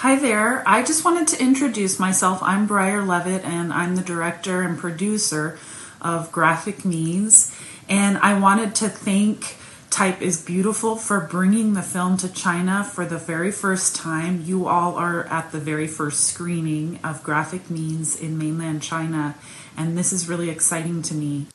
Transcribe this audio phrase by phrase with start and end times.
[0.00, 0.66] Hi there.
[0.66, 2.42] I just wanted to introduce myself.
[2.42, 5.58] I'm Briar Levitt, and I'm the director and producer
[6.00, 7.54] of Graphic Means.
[7.86, 9.58] And I wanted to thank
[9.90, 14.42] Type is Beautiful for bringing the film to China for the very first time.
[14.46, 19.34] You all are at the very first screening of Graphic Means in mainland China,
[19.76, 21.48] and this is really exciting to me.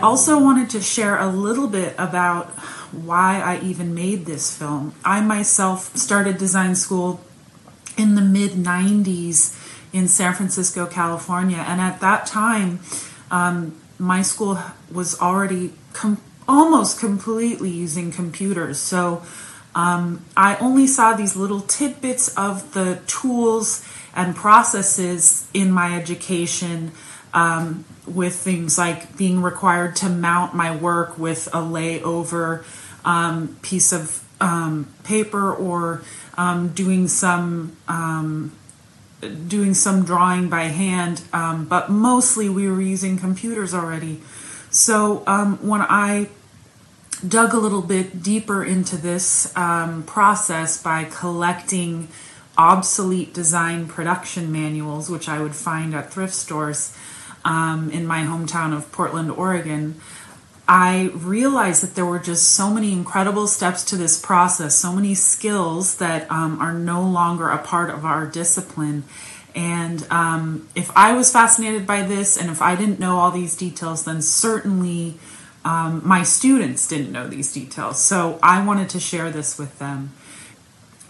[0.00, 2.46] I also wanted to share a little bit about
[2.90, 4.94] why I even made this film.
[5.04, 7.20] I myself started design school
[7.98, 9.54] in the mid 90s
[9.92, 12.80] in San Francisco, California, and at that time,
[13.30, 14.58] um, my school
[14.90, 18.78] was already com- almost completely using computers.
[18.78, 19.22] So
[19.74, 26.92] um, I only saw these little tidbits of the tools and processes in my education
[27.32, 32.64] um, with things like being required to mount my work with a layover
[33.04, 36.02] um, piece of um, paper or
[36.36, 38.52] um, doing some um,
[39.48, 44.22] doing some drawing by hand, um, but mostly we were using computers already.
[44.70, 45.16] So
[45.60, 46.28] when I
[47.26, 49.52] dug a little bit deeper into this
[50.06, 52.08] process by collecting
[52.56, 56.96] obsolete design production manuals, which I would find at thrift stores
[57.44, 60.00] um, in my hometown of Portland, Oregon,
[60.68, 65.14] I realized that there were just so many incredible steps to this process, so many
[65.14, 69.02] skills that um, are no longer a part of our discipline.
[69.54, 73.56] And um, if I was fascinated by this and if I didn't know all these
[73.56, 75.18] details, then certainly
[75.64, 78.00] um, my students didn't know these details.
[78.00, 80.12] So I wanted to share this with them.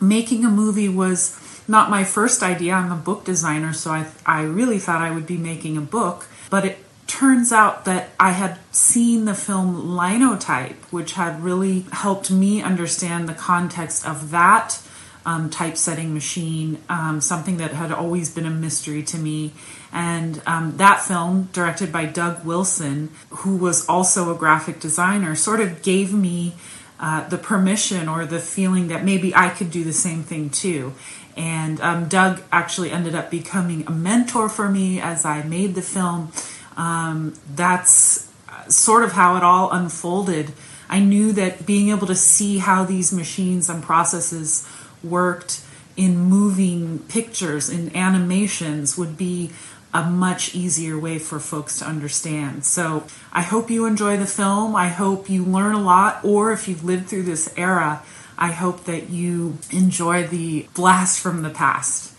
[0.01, 1.37] Making a movie was
[1.71, 2.75] not my first idea.
[2.75, 6.27] I'm a book designer, so I, I really thought I would be making a book.
[6.51, 12.31] But it turns out that I had seen the film Linotype, which had really helped
[12.31, 14.83] me understand the context of that
[15.25, 19.53] um, typesetting machine, um, something that had always been a mystery to me.
[19.93, 25.61] And um, that film, directed by Doug Wilson, who was also a graphic designer, sort
[25.61, 26.55] of gave me
[27.01, 30.95] uh, the permission or the feeling that maybe I could do the same thing too.
[31.41, 35.81] And um, Doug actually ended up becoming a mentor for me as I made the
[35.81, 36.33] film
[36.77, 38.31] um, that's
[38.69, 40.53] sort of how it all unfolded.
[40.91, 44.69] I knew that being able to see how these machines and processes
[45.03, 45.65] worked
[45.97, 49.51] in moving pictures, in animations, would be
[49.95, 52.67] a much easier way for folks to understand.
[52.67, 54.77] So I hope you enjoy the film.
[54.77, 58.03] I hope you learn a lot, or if you've lived through this era,
[58.40, 62.12] I hope that you enjoy the blast from the past.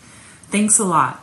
[0.49, 1.19] Thanks a lot.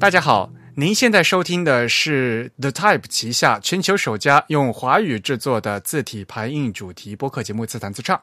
[0.00, 8.17] 大家好， 您现在收听的是 The Type 旗下全球首家用华语制作的字体排印主题播客节目《自弹自唱》。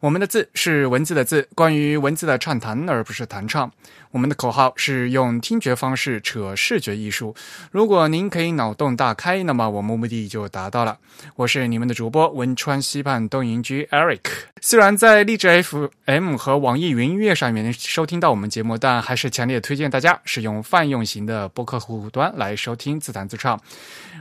[0.00, 3.72] 我们的字是文字的字，关于文字的畅谈，而不是弹唱。
[4.14, 7.34] 我们的口号是用听觉方式扯视觉艺术。
[7.72, 10.96] 如果您可以脑洞大开，那么我们目的就达到了。
[11.34, 14.20] 我是你们的主播汶川西畔东营居 Eric。
[14.60, 23.60] 虽然在荔枝 FM 和网易云音乐上面收听到我们节目，但还是强烈推荐大家使用泛用型的播客客户端来收听自弹自唱。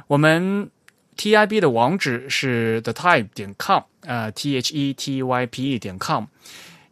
[0.07, 0.71] 我们
[1.15, 6.25] TIB 的网址是 thetype 点 com，呃，T H E T Y P E 点 com。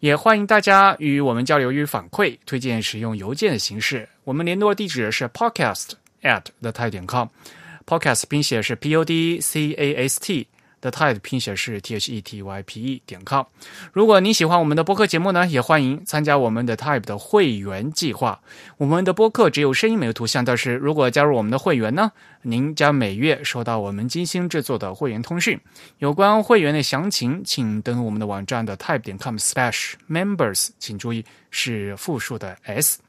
[0.02, 4.10] 也欢迎大家与我们交流与反馈，推荐使用邮件的形式。
[4.24, 5.92] 我们联络地址是 podcast
[6.24, 10.48] at the 泰点 com，podcast 拼写是 p o d c a s t。
[10.82, 13.46] The Type 拼写是 T H E T Y P E 点 com。
[13.94, 18.42] 如果您喜欢我们的播客节目呢，也欢迎参加我们的 Type 的会员计划。
[18.78, 25.60] 我们的播客只有声音没有图像，但是如果加入我们的会员呢，您将每月收到我们精心制作的会员通讯。
[26.00, 33.00] 有关会员的详情，请登录我们的网站的 Type 点 com/slash members，请注意是复数的 S。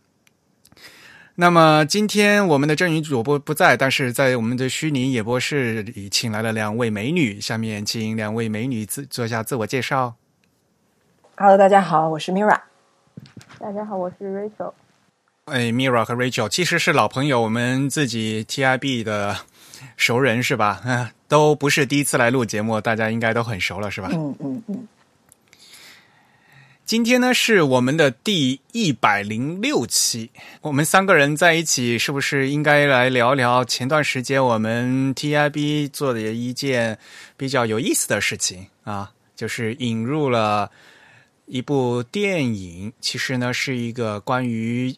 [1.35, 7.41] 那么今天我们的正宇主播不在，但是在我们的虚拟演播室里请来了两位美女。
[7.41, 10.15] 下面请两位美女自做一下自我介绍。
[11.37, 12.61] Hello，大家好，我是 Mira。
[13.59, 14.75] 大家好，我是 Rachel。
[15.47, 19.35] 哎，Mira 和 Rachel 其实是老朋友，我们自己 TIB 的
[19.97, 20.83] 熟人是吧？
[20.85, 24.11] 嗯，都不是第一次来录节目，大家应该都很熟了是吧？
[24.13, 24.87] 嗯嗯嗯。
[26.93, 30.29] 今天呢是我们的第一百零六期，
[30.61, 36.99] 我们三个人在一起，是不是应该来聊聊前段时间我们 TIB 做的一件
[37.35, 39.11] 比较有意思的事情啊？
[39.35, 40.71] 就是引入了
[41.47, 44.95] 一部电影，其实呢是一个关于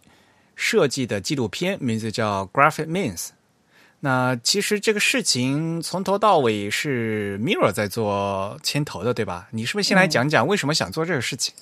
[0.56, 3.26] 设计的纪录片，名字叫《Graphic Means》。
[4.00, 9.46] 那其实这个事情从头到尾是 Mirror 在做牵头的，对吧？
[9.52, 11.54] 你是不是先来讲讲为什么想做这个事情？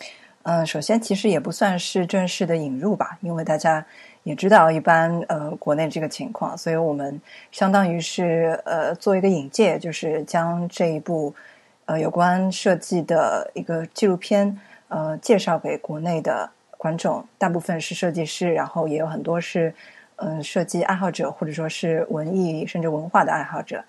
[0.66, 3.84] 首先其实也不算是正式的引入吧，因为大家
[4.22, 11.34] 也知道一般呃国内这个情况，所以我们相当于是呃做一个引介，就是将这一部
[11.86, 14.58] 呃有关设计的一个纪录片
[14.88, 19.74] 呃介绍给国内的观众，大部分是设计师，然后也有很多是。
[20.16, 23.82] 嗯，设计爱好者或者说是文艺甚至文化的爱好者，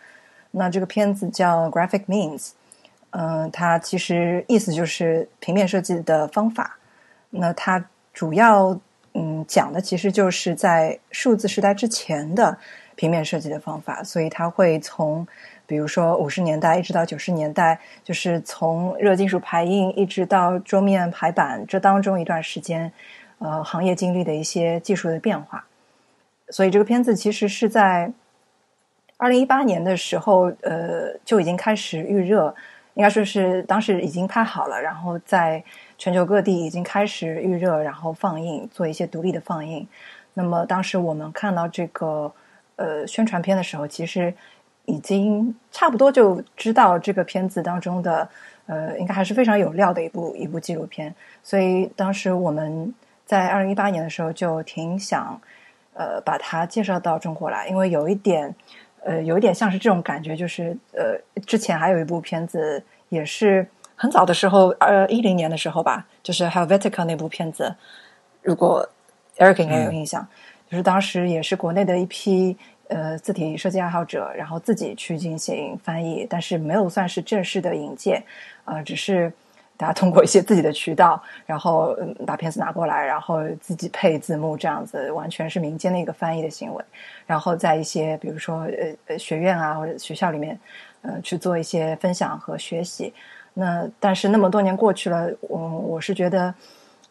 [0.49, 2.39] 那这个片子叫《Graphic Means》，
[3.15, 6.77] 嗯，它其实意思就是平面设计的方法。
[7.29, 7.83] 那它
[8.13, 8.79] 主要
[9.13, 12.57] 嗯讲的其实就是在数字时代之前的
[12.95, 15.25] 平面设计的方法，所以它会从
[15.65, 22.91] 比如说五十年代一直到九十年代，就是从热金属排印一直到桌面排版这当中一段时间，
[23.39, 25.65] 呃，行业经历的一些技术的变化。
[26.49, 28.11] 所以这个片子其实是在
[29.17, 32.53] 二零一八年的时候，呃，就已经开始预热，
[32.95, 35.63] 应该说是当时已经拍好了，然后在
[35.97, 39.87] 全球各地已经开始预热，然后放映，做一些独立的放映。
[40.33, 42.31] 那么当时我们看到这个
[42.75, 44.33] 呃宣传片的时候，其实
[44.85, 48.27] 已经差不多就知道这个片子当中的
[48.67, 51.13] 呃，应该还是非常有料的一部一部纪录片。
[51.43, 52.93] 所以当时我们
[53.25, 55.41] 在二零一八年的时候就挺想。
[55.95, 58.55] 呃，把它介绍到中国来，因为有一点，
[59.05, 67.75] 呃，有一点像是这种感觉，就是呃，之前还有一部片子，也是很早的时候，呃，一零年的时候吧，就是 Helvetica 那部片子，
[68.41, 68.87] 如果
[69.37, 70.27] Eric 应该有印象，
[70.69, 72.57] 就是当时也是国内的一批
[72.87, 78.23] 呃字体设计爱好者，然后自己去进行翻译，但是没有算是正式的引荐，
[78.65, 79.31] 呃，只是。
[79.75, 86.85] 大家通过一些自己的渠道，然后把片子拿过来，然后自己配字幕，这样子完全是民间的一个翻译的行为。
[87.25, 90.57] 然后在一些比如说呃呃学院啊或者学校里面，
[91.01, 93.13] 呃去做一些分享和学习。
[93.55, 96.53] 那但是那么多年过去了，我我是觉得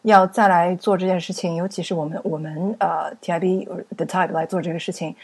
[0.03, 3.65] 要再来做这件事情，尤其是我们我们呃 TIB
[3.95, 5.15] The Type 来做这个事情，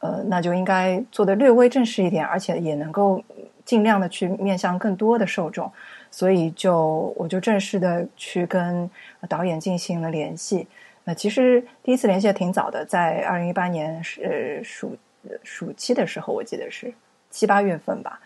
[0.00, 3.22] 呃那就应该做的略微正式一点，而且也能够
[3.64, 5.70] 尽量的去面向更多的受众。
[6.10, 8.90] 所以就我就正式的去跟
[9.28, 10.66] 导演进行了联系。
[11.04, 14.96] 那其实第一次联系挺早的，在二零一八年是暑
[15.42, 16.92] 暑期的时候，我记得是
[17.30, 18.20] 七八月份吧。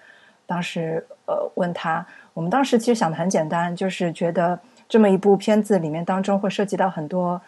[0.47, 4.59] 当时呃问他，我们当时其实想的很简单，就是觉得
[4.89, 7.41] 这么一部片子里面当中会涉及到很多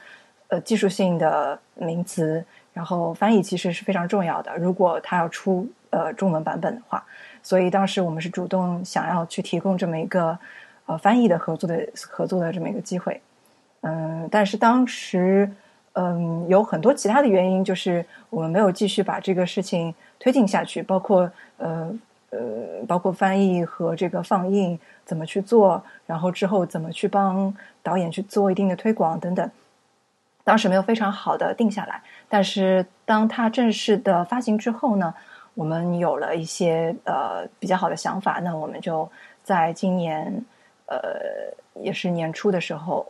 [0.48, 4.56] 呃技术性的名词，然后翻译其实是非常重要的。
[4.56, 7.04] 如果他要出呃中文版本的话。
[7.44, 10.36] 所以当时我们是主动想要去提供这么一个
[10.86, 13.20] 呃翻译的合作的合作的这么一个机会，
[13.82, 15.50] 嗯，但是当时
[15.92, 21.92] 嗯有很多其他的原因，就是我们没有继续把这个事情推进下去，包括呃
[22.30, 22.38] 呃
[22.88, 29.50] 包括翻译和这个放映怎么去做，然后之后怎么去帮导演去做一定的推广等等，
[30.44, 32.00] 当时没有非常好的定下来。
[32.26, 35.12] 但是当它正式的发行之后呢？
[35.54, 39.08] 我们有了一些呃比较好的想法，那我们就
[39.44, 40.44] 在今年
[40.86, 40.98] 呃
[41.80, 43.06] 也是年初的时候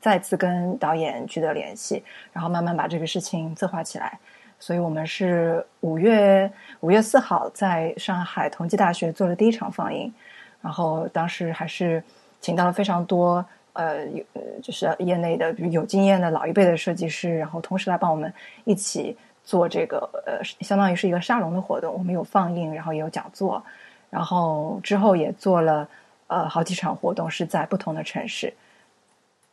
[0.00, 4.18] 再次跟导演取得联系，然后慢慢把这个事情策划起来。
[4.58, 10.12] 所以我们是五月五月四号在上海同济大学做了第一场放映，
[10.60, 12.02] 然后当时还是
[12.40, 14.24] 请到了非常多呃有
[14.60, 18.32] 就是业内的比如有经验的老一辈的设计师，然后同时来帮我们
[18.64, 19.16] 一起。
[19.44, 23.62] 做这个呃，相当于是一个沙龙的活动，我们有放映，然后也有讲座，
[24.08, 25.86] 然后之后也做了
[26.28, 28.54] 呃好几场活动，是在不同的城市，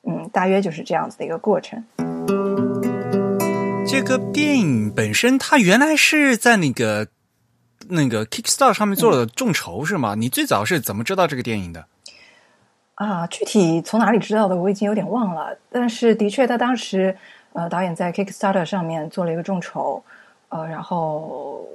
[0.03, 1.83] 嗯，大约就是这样子的一个过程。
[3.85, 7.07] 这个电影本身，它原来是在那个
[7.89, 10.15] 那个 Kickstarter 上面做了众筹，是吗？
[10.15, 11.85] 你最早是怎么知道这个电影的？
[12.95, 17.17] 啊，具体从哪里知道的，我已经有点忘了，但是的确，他当时。
[17.53, 20.01] 呃，导演在 Kickstarter 上面做了一个众筹，
[20.47, 21.67] 呃，然后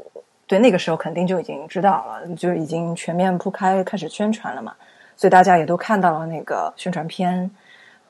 [0.46, 4.74] 对那个时候肯定就已经知道了，就已经全面铺开开始宣传了嘛，
[5.16, 7.50] 所以大家也都看到了那个宣传片，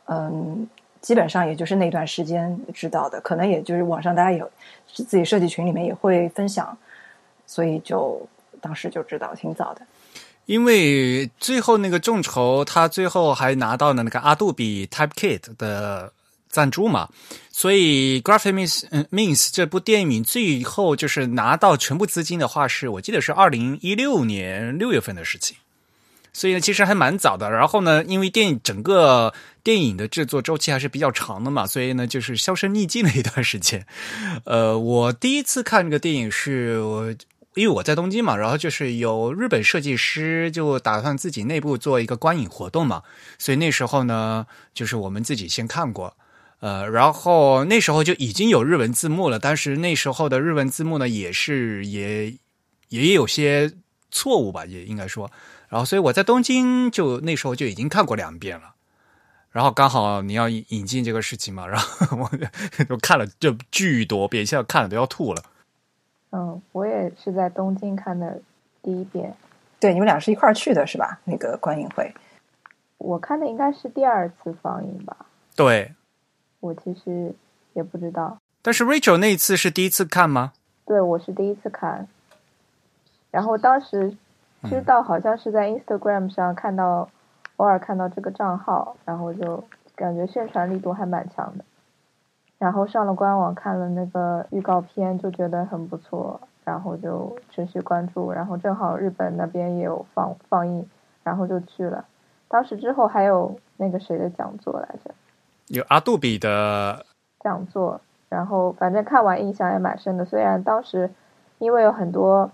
[0.04, 0.68] 嗯，
[1.00, 4.49] 基本上也就是那段时间知道的，可能也就是网上大家有
[4.87, 6.78] 自己设计群里面也会分享，
[7.46, 8.25] 所以就
[8.61, 9.82] 当时就知道挺早的。
[10.44, 16.12] 因为最后那个众筹，他最后还拿到了那个阿杜比 Typekit 的。
[16.56, 17.10] 赞助嘛，
[17.52, 25.58] 所以《Graphic Means》嗯，《Means》这部电影最后就是拿到全部资金的话，是我记得是二零一六年六月份的事情。
[26.32, 27.50] 所以呢，其实还蛮早的。
[27.50, 33.86] 然后呢，因为电影整个电影的制作周期还是比较长的嘛，所以呢，就是销声匿迹了一段时间。
[34.44, 37.14] 呃，我第一次看这个电影是我。
[37.56, 43.02] 因为我在东京嘛，然后就是有日本设计师就打算自己内部做一个观影活动嘛，
[43.38, 46.14] 所以那时候呢，就是我们自己先看过，
[46.60, 52.34] 呃，然后那时候就已经有日文字幕了，但是那时候的日文字幕呢，也是也
[52.88, 53.72] 也有些
[54.10, 55.30] 错误吧，也应该说，
[55.68, 58.75] 然后所以我在东京就那时候就已经看过两遍了，
[59.50, 65.42] 然后刚好你要引进这个事情嘛，然后我就看了就巨多遍，现在看了都要吐了。
[66.32, 68.40] 嗯，我也是在东京看的
[68.82, 69.34] 第一遍。
[69.78, 71.20] 对，你们俩是一块儿去的是吧？
[71.25, 72.12] 那个观影会，
[72.96, 75.26] 我看的应该是第二次放映吧。
[75.54, 75.92] 对，
[76.66, 77.32] 我其实
[77.75, 78.37] 也不知道。
[78.61, 80.52] 但是 Rachel 那一次是第一次看吗？
[80.85, 82.06] 对，我是第一次看。
[83.30, 84.16] 然后当时
[84.64, 87.08] 知道好像是在 Instagram 上看到，
[87.56, 89.62] 偶尔看到这个账号，然后就
[89.94, 91.64] 感觉宣传力度还蛮强的。
[92.58, 98.32] 然后上了官网看了那个预告片，就觉得很不错，然后就持续关注。
[98.32, 100.88] 然后正好日本那边也有放放映，
[101.23, 102.04] 然后就去了。
[102.49, 105.14] 当时之后还有那个谁的讲座来着？
[105.68, 107.04] 有阿杜比的
[107.40, 108.00] 讲座。
[108.28, 110.25] 然后反正看完印象也蛮深的。
[110.25, 111.11] 虽然当时
[111.58, 112.50] 因为有很多，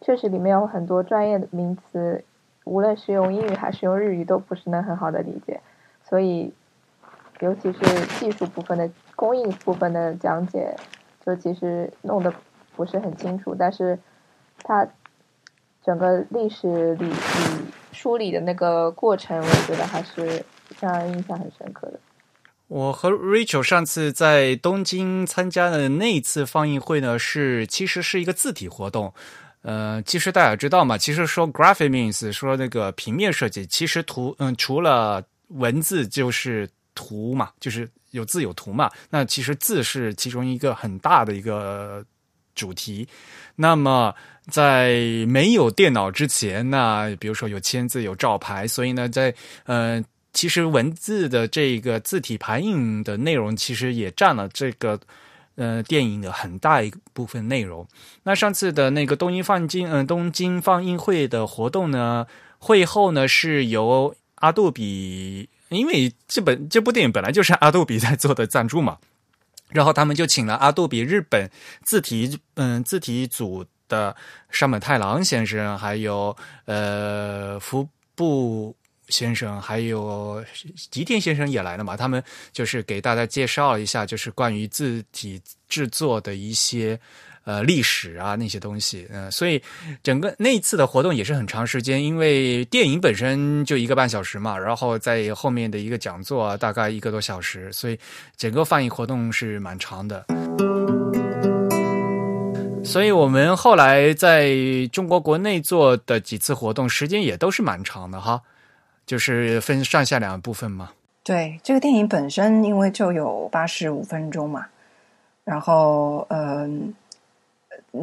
[0.00, 2.24] 确实里面有很多专业的名词，
[2.64, 5.60] 无论是用英语还是用日语，都不是能很好的理解。
[6.04, 6.52] 所以，
[7.40, 7.80] 尤其是
[8.18, 8.90] 技术部分的。
[9.14, 10.74] 工艺部分的讲解，
[11.24, 12.32] 就其实弄得
[12.74, 13.96] 不是很清楚，但是
[14.64, 14.88] 它
[15.84, 17.14] 整个历史理理
[17.92, 20.44] 梳理的那个过程，我觉得还是
[20.80, 22.00] 让人印象很深刻的。
[22.72, 29.12] 我和 Rachel 上次在东京参加的那一次放映会呢，是其实是一个字体活动。
[29.60, 37.88] 呃，其实大家知道嘛，其实说 graphic means 说那个平面设计，其实图嗯，除了文字就是图嘛，就是。
[38.12, 38.90] 有字有图嘛？
[39.08, 42.04] 那其实字是其中一个很大的一个
[42.54, 43.08] 主题。
[43.56, 44.14] 那么
[44.50, 54.98] 在没有电脑之前，那比如说有签字有照牌，所以呢，在呃，其实文字的这个字体排印的内容，其实也占了这个
[55.56, 57.86] 呃电影的很大一部分内容。
[58.22, 62.26] 那上次的那个东京放映嗯东京放映会的活动呢，
[62.58, 65.48] 会后呢是由阿杜比。
[65.68, 68.98] 因为这本这部电影本来就是阿杜比在做的赞助嘛，
[69.70, 71.50] 然后他们就请了阿杜比日本
[71.82, 74.14] 字体嗯字体组的
[74.50, 76.36] 山本太郎先生，还有
[76.66, 78.76] 呃福部
[79.12, 80.42] 先生，还有
[80.90, 86.98] 吉田先生也来了嘛，他们就是给大家介绍一下，就是关于自体制作的一些。
[87.44, 89.60] 呃，历史啊那些东西，嗯，所以
[90.00, 97.98] 整个那一次的活动也是很长时间，因为电影本身就一个半小时嘛，然后在后面的一个讲座啊大概一个多小时，所以
[98.36, 100.24] 整个放映活动是蛮长的。
[102.84, 104.54] 所以我们后来在
[104.92, 108.40] 中国国内做的几次活动，时间也都是蛮长的哈，
[109.06, 110.90] 就是分上下两部分嘛。
[111.22, 114.66] 对，这个电影本身因为就有八十五分钟嘛，
[115.44, 116.94] 然后嗯。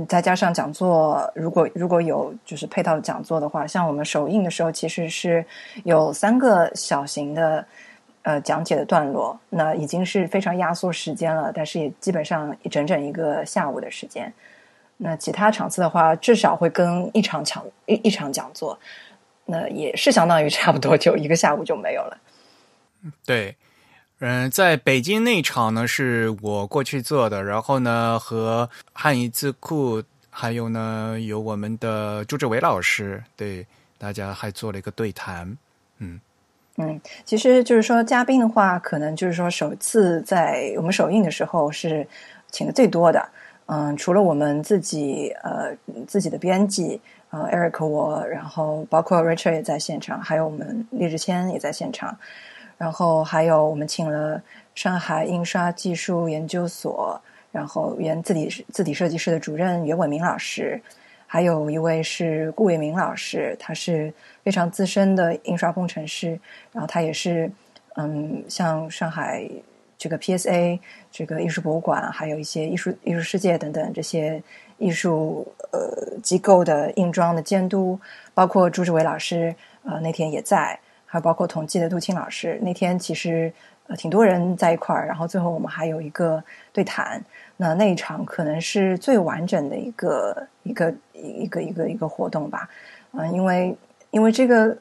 [0.07, 5.43] 再加上讲座，如果如果有就是配套的讲座的话，像我们首映的时候，其实是
[5.83, 7.65] 有三个小型的
[8.21, 14.31] 呃讲解的段落，那已经是非常压缩时间了，但是也基本上整整一个下午的时间。
[14.97, 18.77] 那其他场次的话，至少会跟一场讲一一场讲座，
[19.49, 22.17] 那也是相当于差不多就一个下午就没有了。
[23.25, 23.55] 对。
[24.21, 33.65] 嗯，在北京那场呢，是我过去做的，然后呢，和汉语字库，还有呢，有我们的朱志伟老师，对
[33.97, 35.57] 大家还做了一个对谈。
[35.99, 36.19] 嗯
[36.75, 42.05] 嗯，其实就是说，嘉宾的话，可能就是说，首次在我们首映的时候是
[42.51, 43.25] 请的最多的。
[43.67, 45.73] 嗯，除了我们自己呃
[46.05, 46.99] 自己的编辑
[47.29, 52.17] 呃 Eric 我，然后包括 Richard 也在现场，还有我们李志谦也在现场。
[52.77, 54.41] 然后还有我们请了
[54.73, 57.21] 上海印刷技术研究所，
[57.51, 60.81] 然后原字体字体设计师的主任袁伟明老师，
[61.27, 66.39] 还有一位是顾伟明老师，他是非常资深的印刷工程师，
[66.71, 67.51] 然后他也是
[67.95, 69.45] 嗯，像上海
[69.99, 70.79] 这个 PSA
[71.11, 74.41] 这个艺术博物馆，还有一些艺术艺术世界等等这些
[74.79, 77.99] 艺术呃机构的硬装的监督，
[78.33, 79.53] 包括朱志伟老师
[79.83, 80.79] 呃那天也在。
[81.11, 83.51] 还有包括统计的杜青老师，那天其实
[83.87, 87.19] 呃挺多人在一块儿，然后最后我们还有一个对谈，
[87.57, 92.69] 那那一场可能是最完整的一个一个一个一个一个活动吧，
[93.13, 93.75] 嗯，因为
[94.11, 94.77] 因为这个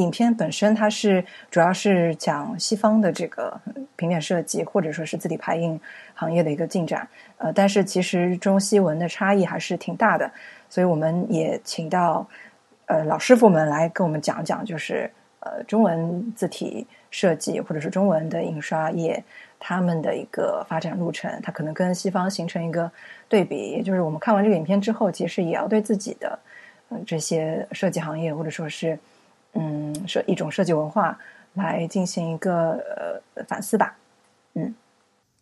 [0.00, 3.60] 影片本身它是主要是讲西方的这个
[3.96, 5.78] 平面设计或者说是字体排印
[6.14, 10.30] 行业的一个进展，呃，但是其实中西文的差异还是挺大的，
[10.68, 12.26] 所以我们也请到
[12.86, 19.22] 呃老师傅们来跟我们讲讲，就是呃中文字体设计或者是中文的印刷业
[19.58, 22.90] 他们的一个发展路程，它可能跟西方形成一个
[23.28, 26.38] 对比，就是我们看完这个影片之后，其实也要对自己的。
[27.06, 28.98] 这些设计行业，或者说是，
[29.52, 31.18] 嗯，设一种设计文化，
[31.54, 33.96] 来进行一个呃反思吧。
[34.54, 34.74] 嗯，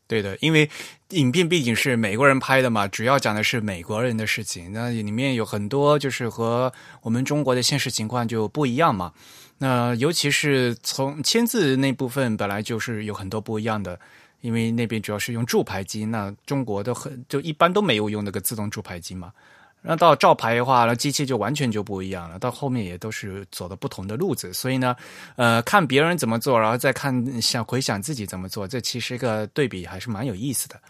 [0.07, 0.71] 对的，因为
[1.11, 6.73] 影片毕竟是美国人拍的嘛，主要讲的是美国人的事情，那里面有很多就是和
[7.03, 9.13] 我们中国的现实情况就不一样嘛。
[9.59, 13.99] 那尤其是从签字那部分，本来就是有很多不一样的，
[14.41, 19.33] 因为那边主要是用铸牌机，那中国的很就一般都没有用那个自动铸牌机嘛。
[19.81, 22.39] 那到照牌的话，那机器就完全就不一样了。
[22.39, 24.95] 到后面也都是走的不同的路子，所以呢，
[25.37, 30.81] 呃，看别人怎么做，然后再看想回想自己怎么做，这其实一个对比还是蛮有意思的。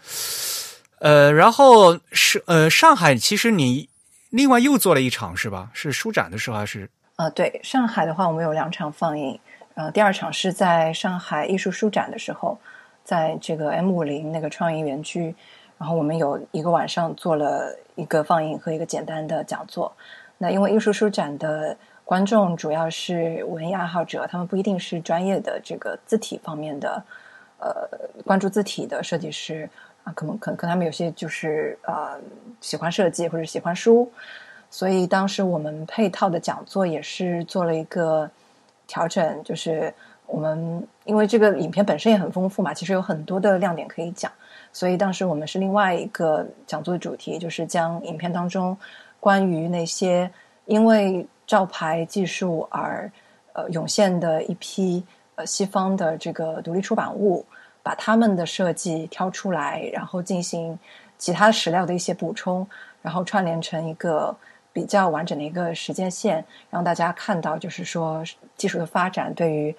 [0.99, 3.87] 呃，然后是呃，上海其实你
[4.31, 5.69] 另外又做了一场是吧？
[5.73, 6.89] 是书展的时候还是？
[7.15, 9.39] 呃，对，上海的话我们有两场放映，
[9.75, 12.59] 呃，第二场是在上海艺术书展的时候，
[13.03, 15.33] 在这个 M 五零那个创意园区。
[15.79, 19.91] 然后我们有一个晚上做了一个放映和一个简单的讲座。
[20.37, 27.01] 那因为艺术书展的观众主要是文艺爱好者，他们不一定是专业的这个字体方面的，
[27.59, 27.71] 呃，
[28.25, 29.69] 关注字体的设计师
[30.03, 32.19] 啊，可能可能可能他们有些就是呃
[32.59, 34.11] 喜欢设计或者喜欢书，
[34.69, 38.29] 所以当时我们配套的讲座也是做了一个
[38.85, 39.93] 调整，就是
[40.25, 44.29] 我们因为这个影片本身也很丰富嘛，其实有很多的亮点可以讲。
[44.71, 48.77] 所以当时我们是另外一个讲座的主题，就是将影片当中
[49.19, 50.29] 关于那些
[50.65, 53.11] 因为照牌技术而
[53.53, 55.03] 呃涌现的一批
[55.35, 57.43] 呃西方的这个独立出版物，
[57.81, 60.77] 把他们的设计挑出来，然后进行
[61.17, 62.65] 其他史料的一些补充，
[63.01, 64.33] 然后串联成一个
[64.71, 68.23] 比较完整的一个时间线，让大家看到，就是说
[68.55, 69.75] 技术的发展对于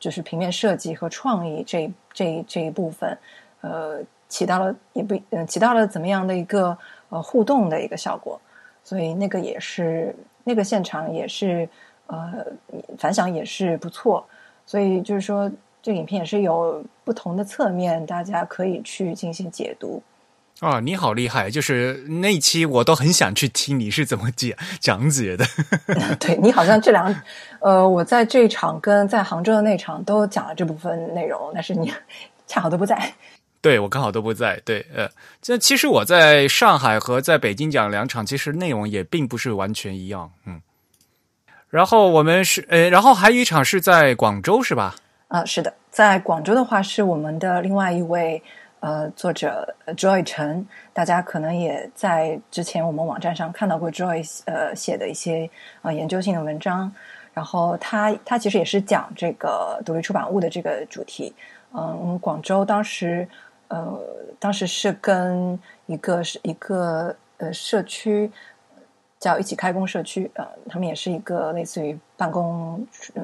[0.00, 3.16] 就是平面设计和创意这这这一部分，
[3.60, 4.02] 呃。
[4.32, 6.76] 起到了也不嗯，起到了怎么样的一个
[7.10, 8.40] 呃互动的一个效果，
[8.82, 11.68] 所以那个也是那个现场也是
[12.06, 12.42] 呃
[12.96, 14.26] 反响也是不错，
[14.64, 15.50] 所以就是说
[15.82, 20.02] 这影片也是有不同的侧面，大家可以去进行解读。
[20.60, 21.50] 啊，你好厉害！
[21.50, 25.44] 就是那一期我都很想去听你是怎么解讲解的。
[26.18, 27.14] 对你好像这两
[27.60, 31.92] 呃，我在这场跟在杭州的那场都讲了这部分内容，但是你
[32.46, 33.12] 恰好都不在。
[33.62, 34.60] 对，我刚好都不在。
[34.64, 35.08] 对，呃，
[35.40, 40.28] 这其实我在上海和在北京讲两场，其实内容也并不是完全一样。
[40.46, 40.60] 嗯，
[41.70, 44.96] 然后我们是，呃，然后还有一场是在广州，是吧？
[45.28, 48.42] 啊，是的，在广州的话是我们的另外一位
[48.80, 55.48] 呃作者 Joy 陈，大家可能也在之前我们网站上看到过 Joy 呃写的一些
[55.82, 56.92] 呃研究性的文章，
[57.32, 61.32] 然后他他其实也是讲这个独立出版物的这个主题。
[61.72, 63.28] 嗯，广州当时。
[63.72, 63.98] 呃，
[64.38, 68.30] 当时是跟一个是一个呃社区
[69.18, 73.22] 叫一起开工社区，呃，他们也是一个类似于办公，呃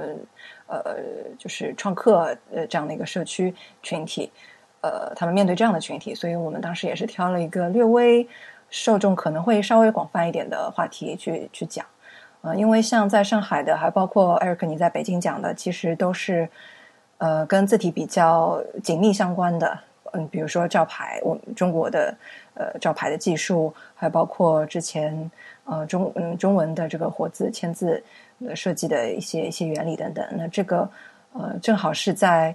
[0.67, 0.97] 呃，
[1.37, 4.33] 就是创客呃这样的一个社区群体，
[4.81, 8.27] 呃，他们面对这样的群体，所以我们当时也是挑了一个略微
[8.71, 11.85] 受众可能会稍微广泛一点的话题去去讲，
[12.41, 16.49] 呃，因为像在上海的，还包括 Eric 你在北京讲的，其实都是
[17.19, 19.81] 呃跟字体比较紧密相关的。
[20.13, 22.17] 嗯，比如说照牌，我们中国的
[22.55, 25.31] 呃照牌的技术，还包括之前
[25.65, 28.03] 呃中嗯中文的这个活字签字
[28.55, 30.25] 设计的一些一些原理等等。
[30.33, 30.89] 那这个
[31.33, 32.55] 呃正好是在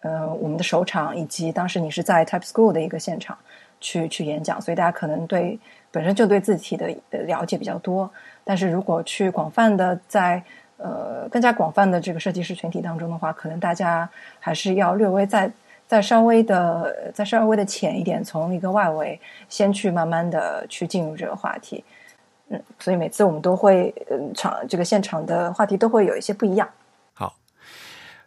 [0.00, 3.36] 呃我们的首场，以及当时你是在 Type School 的一个现场
[3.80, 5.58] 去去演讲，所以大家可能对
[5.90, 8.10] 本身就对字体的了解比较多。
[8.42, 10.42] 但是如果去广泛的在
[10.78, 14.08] 呃更加广泛的这个设计师群体当中的话，可能大家
[14.40, 15.50] 还是要略微在。
[15.94, 21.84] 再稍微的，再稍微的浅一点，从一个外围先去慢慢的去进入这个话题，
[22.48, 26.68] 嗯，所以每次我们都会，嗯，场这个现场的话题都会有一些不一样。
[27.12, 27.36] 好，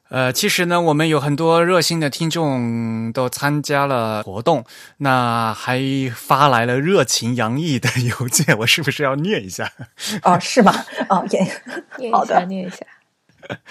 [0.08, 4.64] 呃，其实呢，我们有很多热心的听众都参加了活动，
[5.00, 5.82] 那还
[6.16, 9.70] 发来了热情洋溢的邮件，我是不是要念一下？
[10.24, 10.74] 哦，是吗？
[11.10, 11.26] 哦，
[11.98, 12.86] 念好的，念一下。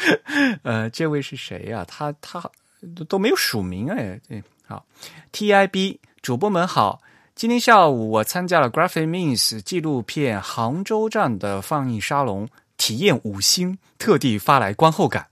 [0.64, 1.82] 呃，这位是谁呀？
[1.88, 2.50] 他他。
[2.94, 4.84] 都都没有署名哎，对，好
[5.32, 7.00] ，TIB 主播们好，
[7.34, 15.26] 今天下午我参加了 Graphic Means 纪录片杭州站的放映沙龙，体验五星，特地发来观后感。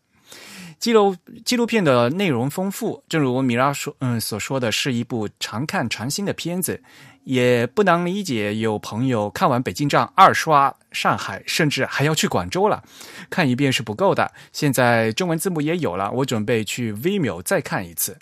[0.79, 6.83] 记录纪录片的内容丰富，正如米拉说，嗯所说的是一部常看常新的片子，
[7.25, 12.83] 也不难理解有朋友看完《北京站》二刷上海，甚至还要去广州了。
[13.29, 18.19] 看一遍是不够的，现在中文字幕也有了，我准备去 Vimeo 再看一次。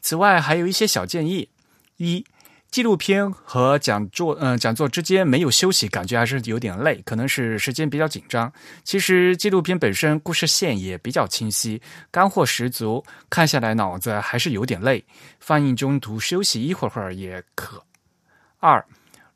[0.00, 1.48] 此外，还有一些小建议：
[1.98, 2.24] 一。
[2.70, 8.52] 纪录片和讲座，嗯，讲座之间没有休息，感觉还是有点累，可能是时间比较紧张。
[8.84, 11.80] 其实纪录片本身故事线也比较清晰，
[12.10, 15.02] 干货十足，看下来脑子还是有点累。
[15.40, 17.82] 放映中途休息一会儿会儿也可。
[18.58, 18.84] 二。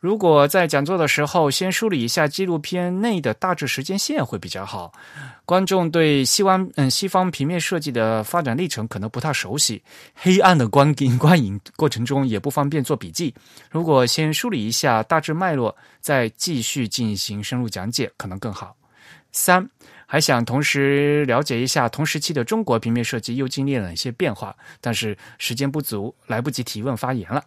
[0.01, 4.93] 如果在讲座的时候先梳理一下纪录片内的大致时间线会比较好，
[5.45, 9.81] 观众对西方嗯西方平面设计的发展历程可能不太熟悉，
[10.13, 13.33] 黑暗的观影 观影过程中也不方便做笔记。
[13.71, 18.75] 如果先梳理一下大致脉络，再继续进行深入讲解，可能更好。
[19.31, 19.65] 三，
[20.05, 27.45] 还想同时了解一下同时期的中国平面设计又经历了哪些变化，但是时间不足，来不及提问发言了。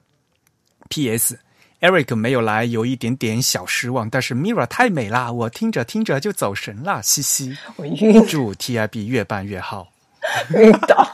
[0.87, 1.37] P.S.
[1.85, 4.09] Eric 没有来，有一点点小失望。
[4.09, 7.55] 但是 Mira 太美啦，我听着听着就走神了，嘻嘻。
[7.75, 9.89] 我晕，祝 TIB 越办越好。
[10.57, 11.07] 晕倒。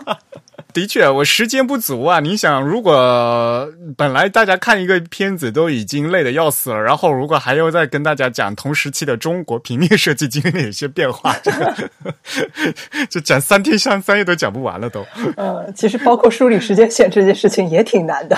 [0.73, 2.19] 的确，我时间不足啊！
[2.19, 11.73] 你想，如果本来大家看一个片子都已经累得要死了，然后如果还要再跟大家讲同时期的中国平面设计经历哪些变化， 这个
[13.09, 15.05] 就讲三天三三夜都讲不完了都。
[15.35, 18.37] 呃，其实包括梳理时间线这件事情也挺难的，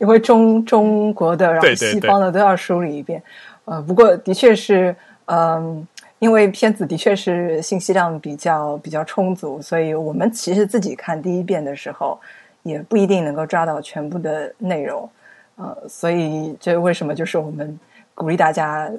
[0.00, 3.22] 因为中中国的然后西方的都要梳理一遍。
[3.64, 4.94] 呃，不过的确是，
[5.26, 5.86] 嗯。
[6.20, 12.20] 因为片子的确是信息量比较比较充足，所以我们其实自己看第一遍的时候，
[12.62, 15.08] 也不一定能够抓到全部的内容，
[15.56, 17.80] 呃，所以这为什么就是我们
[18.14, 18.92] 鼓励大家，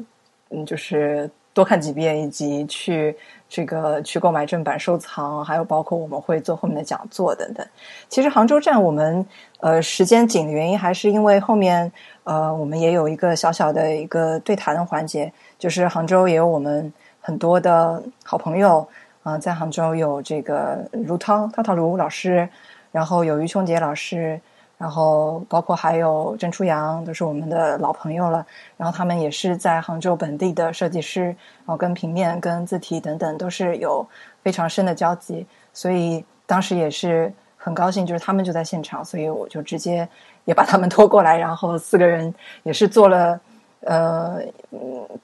[0.50, 3.16] 嗯，就是多看几遍，以及去
[3.48, 7.64] 这个去购买正版收藏，还有包括我们会做后面的讲座等等。
[8.10, 9.24] 其实杭州站我们
[9.60, 11.92] 呃时间紧的原因，还是因为后面
[12.24, 16.92] 呃我们也有一个小小的一个对谈的环节，就是杭州也有我们。
[17.22, 18.88] 很多的好朋友
[19.24, 22.50] 啊，在杭州有这个卢涛涛涛卢老师，
[22.92, 24.42] 然后有于琼杰老师，
[24.80, 28.44] 然后包括还有郑初阳，都是我们的老朋友了。
[28.76, 34.04] 然后他们也是在杭州本地的设计师，然后跟平面、跟字体等等都是有
[34.42, 35.46] 非常深的交集。
[35.72, 40.10] 所以当时也是很高兴，就是他们就在现场，所以我就直接
[40.46, 43.40] 也把他们拖过来，然后四个人也是做了。
[43.82, 44.40] 呃，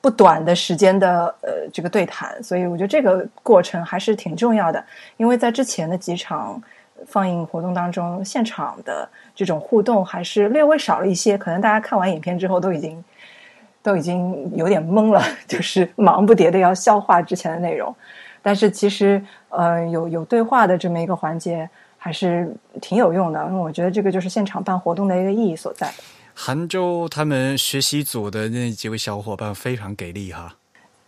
[0.01, 4.83] 不短的时间的呃这个对谈，所以我觉得这个过程还是挺重要的。
[5.17, 6.59] 因为在之前的几场
[7.05, 11.37] 放映活动当中，现场的这种互动还是略微少了一些。
[11.37, 13.03] 可能大家看完影片之后都已经
[13.83, 17.95] 都已经有点懵了，就是忙不迭的要消化之前的内容。
[18.41, 25.87] 但是其实呃有有对话的这么一个环节还是挺有用的，因为我觉得这个就是现场办活动的一个意义所在。
[26.39, 30.55] 杭州他们学习组的那几位小伙伴非常给力哈，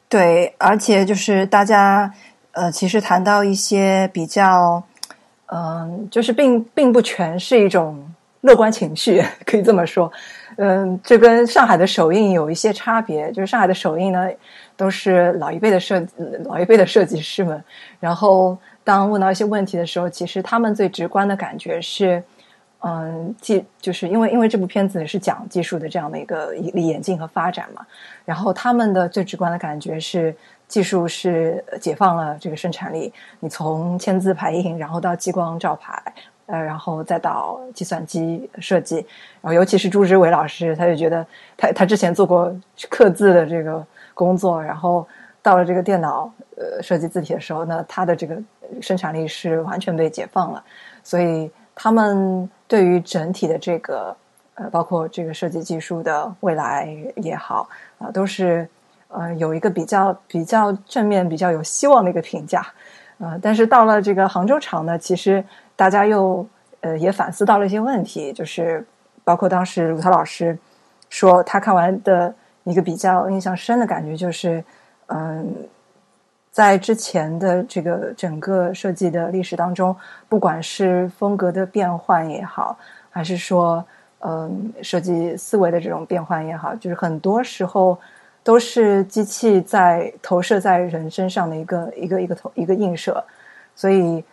[0.09, 2.11] 对，而且就是大家
[2.53, 4.83] 呃，其实谈到一些比较，
[5.45, 8.11] 嗯，就是并并不全是一种
[8.41, 10.11] 乐观情绪，可以这么说，
[10.57, 14.27] 嗯，这跟上海的首映有一些差别，就是上海的首映呢
[14.75, 16.03] 都是老一辈的设
[16.43, 17.63] 老一辈的设计师们，
[17.99, 22.23] 然后当问到一些问题的时候，其实他们最直观的感觉是。
[22.81, 27.85] 嗯，技就是因为因为这部片子是讲技术的这样的一个一演进和发展嘛，
[28.23, 30.33] 然后他们的最直观的感觉是
[30.65, 33.11] 技术是解放了这个生产力，
[33.41, 36.01] 你从签字排印，然后到激光照排，
[36.45, 39.05] 呃，然后再到计算机设计，
[39.41, 42.55] 然后尤其是朱之伟老师，他就觉得他他之前做过
[42.89, 45.05] 刻字的这个工作，然后
[45.41, 48.41] 到了这个电脑呃设计字体的时候，那他的这个
[48.81, 50.63] 生产力是完全被解放了，
[51.03, 51.51] 所以。
[51.81, 54.13] 他们对于整体的这个
[54.55, 58.67] 呃，包括这个设计技术的未来也好啊，都是
[59.07, 62.67] 呃有一个比较比较正面、比较有希望的一个评价
[63.19, 65.41] 呃，但是到了这个杭州场呢，其实
[65.77, 66.45] 大家又
[66.81, 68.85] 呃也反思到了一些问题，就是
[69.23, 70.59] 包括当时鲁涛老师
[71.09, 74.61] 说他看完的一个比较印象深的感觉，就是
[75.07, 75.55] 嗯。
[76.51, 79.95] 在之前的这个整个设计的历史当中，
[80.27, 82.77] 不管是风格的变换也好，
[83.12, 83.85] 还是说
[84.19, 87.97] 嗯设计思维的这种变换也好，就是很多时候
[88.43, 93.23] 都是机器在投射在人身上的一个一个一个投一个映射，
[93.75, 94.23] 所以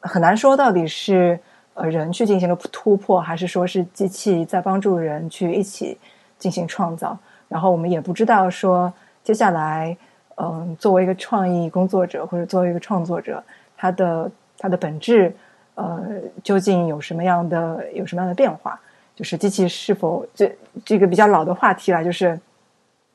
[0.00, 1.38] 很难说到底是
[1.74, 5.98] 呃人去进行了突破，还是说是机器在帮助人去一起
[6.38, 7.16] 进行创造。
[7.48, 8.90] 然后我们也不知道说
[9.22, 9.94] 接下来。
[10.40, 13.42] 嗯，作为一个创意工作者或者作为一个创作者，
[13.76, 15.34] 他的他的本质，
[15.74, 16.00] 呃，
[16.44, 18.78] 究竟有什么样的有什么样的变化？
[19.16, 22.38] 就是机器是否这这个比较老的话题了，就是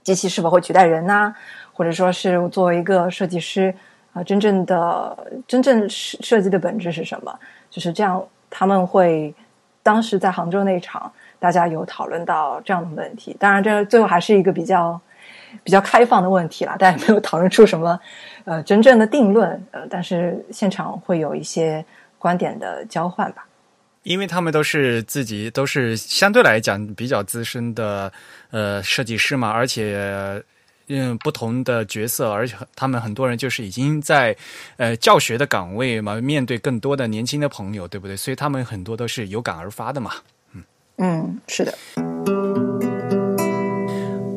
[0.03, 1.33] 机器是否会取代人呐？
[1.71, 3.73] 或者说是作为一个设计师
[4.11, 7.33] 啊，真正的真正设设计的本质是什么？
[7.69, 9.33] 就是这样，他们会
[9.81, 11.09] 当时在杭州那场，
[11.39, 13.33] 大家有讨论到这样的问题。
[13.39, 14.99] 当然，这最后还是一个比较。
[15.63, 17.99] 比较开放的问题了，大家没有讨论出什么
[18.45, 21.83] 呃真正的定论，呃，但是现场会有一些
[22.17, 23.45] 观点的交换吧。
[24.03, 28.11] 因为他们都是自己都是相对来讲比较资深的
[28.51, 30.43] 呃设计师嘛，而且
[30.89, 34.35] 嗯不同的角色，而且他们很多人就是已经在
[34.75, 38.17] 呃教学的岗位嘛，面对更多的年轻的朋友，对不对？
[38.17, 40.11] 所以他们很多都是有感而发的嘛。
[40.53, 40.63] 嗯
[40.97, 41.73] 嗯，是的。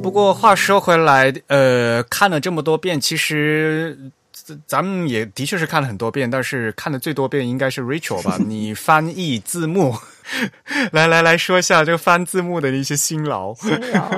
[0.06, 4.12] 不过话说回来，呃，看了这么多遍，其实
[4.64, 8.36] 咱们也的确是看了很多遍，但是看的最多遍应该是 Rachel 吧？
[8.38, 9.92] 你翻译字幕，
[10.92, 13.52] 来来来说一下这个翻字幕的一些辛劳。
[13.54, 14.10] 辛劳，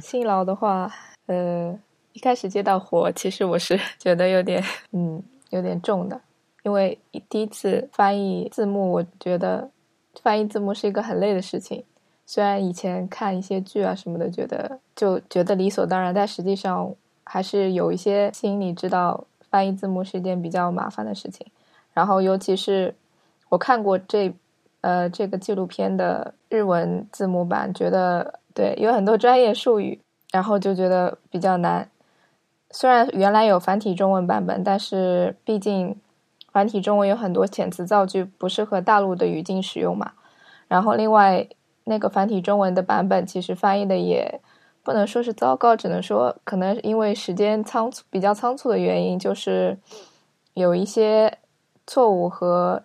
[0.00, 0.90] 辛劳的话，
[1.26, 1.78] 呃，
[2.14, 6.18] 一开始接到活，其实我是觉得有点，嗯，有点重的，
[6.62, 9.70] 因为第一次翻译字幕，我觉得
[10.22, 11.84] 翻译字幕是一个很累的事情。
[12.26, 16.90] 虽然以前看一些剧啊什么的，觉得就觉得理所当然，但实际上
[17.22, 21.46] 还是有一些心里知道翻译字幕是一件比较麻烦的事情。
[21.92, 22.94] 然后，尤其是
[23.50, 24.34] 我看过这
[24.80, 30.00] 呃这个纪录片的日文字幕版，觉得对有很多专业术语，
[30.32, 31.88] 然后就觉得比较难。
[32.70, 35.94] 虽然原来有繁体中文版本，但是毕竟
[36.50, 40.12] 繁体中文有很多遣词造句不适合大陆的语境使用嘛。
[40.66, 41.46] 然后另外。
[41.84, 44.40] 那个繁体中文的版本其实翻译的也
[44.82, 49.78] 不能说是糟糕，只能说可能因为时间仓促比较仓促的原因，就是
[50.54, 51.38] 有一些
[51.86, 52.82] 错误和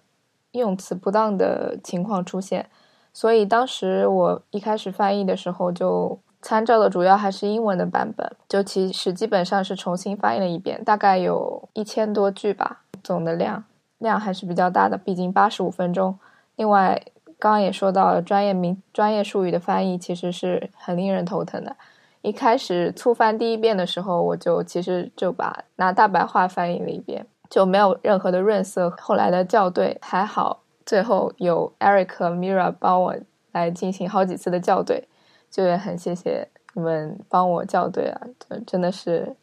[0.52, 2.70] 用词不当的情况出现。
[3.14, 13.64] 所以当时我一开始翻译的时候，就参照的主要还是英文的版本，就其实基本上是重新翻译了一遍，大概有一千多句吧，总的量
[13.98, 16.20] 量还是比较大的，毕竟八十五分钟。
[16.56, 17.02] 另外。
[17.40, 21.74] 刚刚也说到了专业名专业术语的翻译，其实是很令人头疼的。
[22.22, 28.90] 一开始初翻第一遍的时候，我就其实就把拿大白话翻译了一遍，就没有任何的润色。
[29.00, 33.16] 后来的校对还好，最后有 Eric 和 Mira 帮我
[33.54, 35.08] 来进行好几次的校对，
[35.50, 38.22] 就也很谢谢你们帮我校对啊！
[38.68, 39.38] 真的是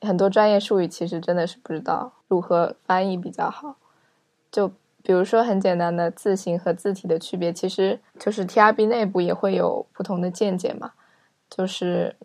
[0.00, 3.76] 很多专业术语，其实真的是不知道如何翻译比较好，
[4.50, 4.72] 就。
[5.06, 10.92] 比如说很简单的字形和字体的区别，其实就是 TRB 内部也会有不同的见解嘛。
[11.50, 12.16] 就是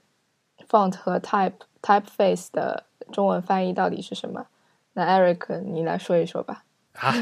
[0.70, 4.46] font 和 type typeface 的中文翻译到底是什么？
[4.94, 6.64] 那 Eric 你来说一说吧。
[6.94, 7.14] 啊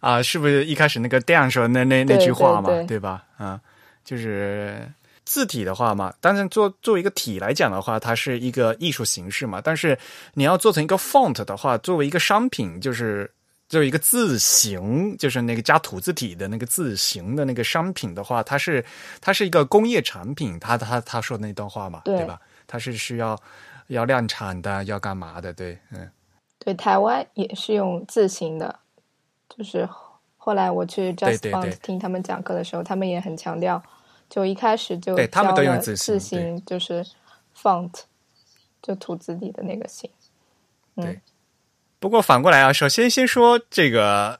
[0.00, 3.26] 啊，是不是一开始那个 Dan 说那那那句话嘛，对吧？
[3.36, 3.60] 啊，
[4.02, 4.90] 就是
[5.26, 9.60] 字体的话嘛，当然做作为一个体来讲的话，它是一个艺术形式嘛。
[9.62, 9.98] 但是
[10.32, 13.30] 你要做成一个 font 的话，作为一个商品，就是。
[13.68, 18.82] 就一个字形，就是那个加土字体的那个字形的那个商品的话，它是
[19.20, 22.40] 它是一个工业产品，他他他说的那段话嘛，对吧？
[22.66, 23.38] 它是需要
[23.88, 25.52] 要量产的，要干嘛的？
[25.52, 26.10] 对，嗯，
[26.58, 28.78] 对，台湾也是用字形的，
[29.50, 29.86] 就是
[30.38, 33.82] 后来我去 Just Font 听他们讲课的时候，他们也很强调，
[34.30, 37.04] 就一开始就对他们都用字形，就是
[37.54, 37.92] font，
[38.80, 40.10] 就土字体的那个形，
[40.96, 41.20] 嗯。
[42.00, 44.38] 不过反过来啊，首先先说这个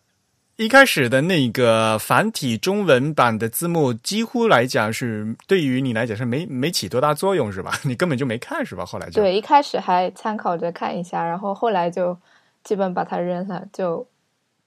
[0.56, 7.72] 一开始的那个繁体中文版的字幕，几乎来讲是对于你来讲是没没起多大作用，是吧？
[7.84, 8.84] 你根本就没看，是吧？
[8.84, 12.16] 后来就对，一开始还参考着看一下，然后后来就
[12.62, 14.06] 基本把它扔了，就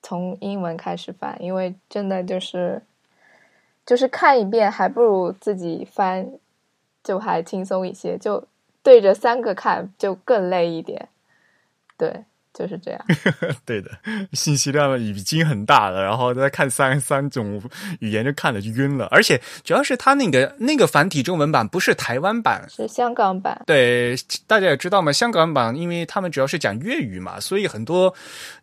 [0.04, 2.82] 从英文开始翻，因为真的就是
[3.86, 6.30] 就是看一遍还不如自己翻，
[7.04, 8.46] 就还轻松一些，就
[8.84, 11.08] 对着三个看就更累一点，
[11.98, 12.26] 对。
[12.54, 13.02] 就是这样，
[13.66, 13.90] 对的，
[14.34, 17.62] 信息量已经很大了，然后再看三三种
[18.00, 23.62] 语言就看了就晕了，而且主要是他那个那个繁体中文版不是台湾版，是香港版。
[23.66, 28.14] 对，大家也知道嘛，香港版因为他们主要是讲粤语嘛，所以很多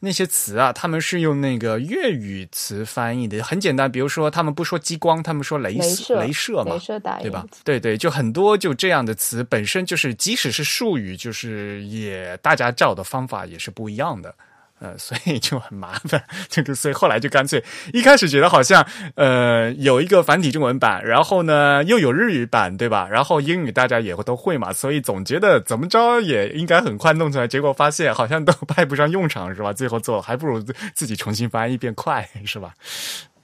[0.00, 7.46] 那些词啊，他们是用那个粤语词翻译的，很简单，比如说他们不说激光，他们说镭射，镭射嘛，镭射打对吧？
[7.64, 13.72] 对对，就很多就这样的词本身就是，即使是术语，就是也大家照的方法也是。
[13.78, 14.34] 不一样的，
[14.80, 16.20] 呃， 所以就很麻烦。
[16.48, 17.62] 这 个，所以后来就干脆
[17.92, 23.06] 一开始觉得好像呃有一个繁体中文版，然后呢又有日语版，对吧？
[23.08, 27.46] 然后英语大家也都会嘛，所以总觉得怎么着也应该很快弄出来。
[27.46, 29.72] 结果发现好像都派不上用场，是吧？
[29.72, 30.60] 最后做还不如
[30.92, 32.74] 自己重新翻译变快，是吧？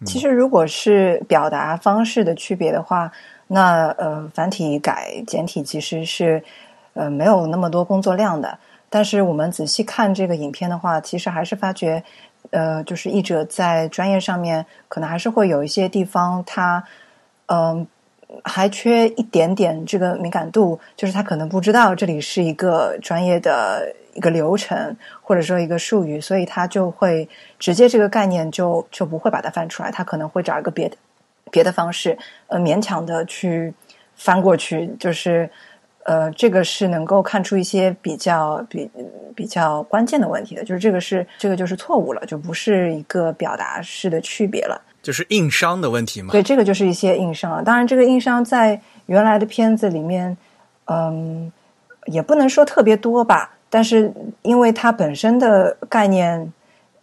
[0.05, 3.11] 其实如果是表达方式的区别的话，
[3.47, 6.43] 那呃繁体改简体其实是
[6.93, 8.59] 呃没有那么多工作量的。
[8.95, 12.01] 但是我们仔细看这个影片的话，其实还是发觉，
[12.51, 16.85] 呃，就是译者在专业上面可能还是会有一些地方，他
[17.47, 17.85] 嗯
[18.45, 27.29] 还缺一点点这个敏感度，就是他可能不知道这里是一个专业的一个流程，或者说一个术语，所以他就会
[27.59, 30.97] 直接这个概念就就不会把它翻出来，他可能会找一个别的
[31.51, 33.75] 别的方式，呃，勉强的去
[34.15, 35.51] 翻过去，就是。
[36.05, 38.91] 呃，这个是能够看出一些比较比
[39.35, 46.31] 比较关键的问题的，就是这个是这个就是错误了，就不是一个表达式的区别了，就是硬伤的问题嘛。
[46.33, 47.63] 对，这个就是一些硬伤了。
[47.63, 50.37] 当然，这个硬伤在原来的片子里面，
[50.87, 51.51] 嗯，
[52.07, 54.13] 也不能说特别多吧，但是
[54.43, 56.53] 因为它本身的概念。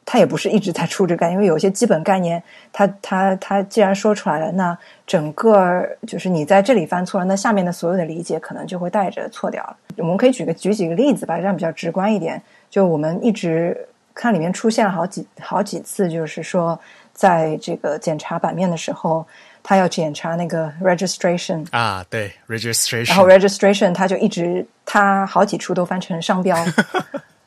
[0.06, 2.42] 他也不是一直在出这个概念，因为有些基本概念，
[2.74, 9.78] 他他他既然说出来了，那整个就是你在这里犯错了，那下面的所有的理解可能就会带着错掉了。
[9.98, 12.42] 我们可以举个举几个例子吧，这样比较直观一点。
[12.70, 13.78] 就我们一直
[14.14, 16.78] 看里面出现了好几好几次，就是说
[17.14, 19.26] 在这个检查版面的时候，
[19.62, 26.58] 他要检查那个 registration 啊，对 registration，然后 registration 他就一直他好几处都翻成商标。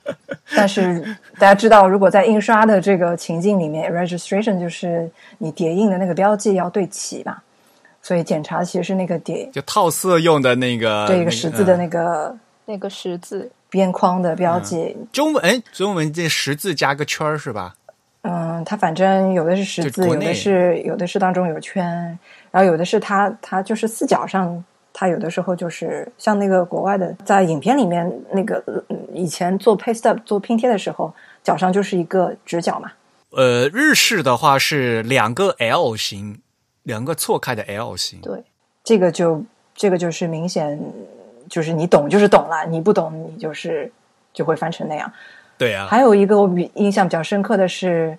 [0.54, 1.00] 但是
[1.38, 7.42] 大家知道，如果在印刷的这个情境里面，registration 就是你叠印的那个标记要对齐吧，
[8.02, 12.36] 所以检查其实是那个叠就套色用的那个对一个十字的那个
[12.66, 14.96] 那个十字边框的标记。
[15.12, 17.74] 中文哎，中文这十字加个圈是吧？
[18.22, 21.84] 嗯，它反正有的是十字，有的是有的是当中有圈，
[22.50, 24.62] 然后有的是它它就是四角上。
[25.04, 28.64] 它有的时候就是像那个国外的，在影片里面那个
[29.12, 31.12] 以前做 paste up 做拼贴的时候，
[31.42, 32.90] 脚上就是一个直角嘛。
[33.32, 36.40] 呃，日式的话是两个 L 型，
[36.84, 38.18] 两个错开的 L 型。
[38.22, 38.42] 对，
[38.82, 40.80] 这个就这个就是明显
[41.50, 43.92] 就是你懂就是懂了，你不懂你就是
[44.32, 45.12] 就会翻成那样。
[45.58, 45.86] 对啊。
[45.90, 48.18] 还有一个我比印象比较深刻的是。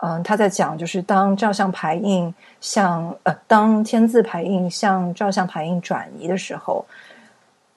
[0.00, 6.86] 嗯，他在讲，就是当照相排印向呃，当签字排印向照相排印转移的时候，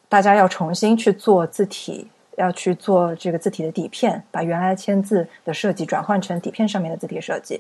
[0.08, 2.08] 大家要重新去做字体，
[2.38, 7.60] 要去做这个字体的底片，把原来签字的设计转换成底片上面的字体设计。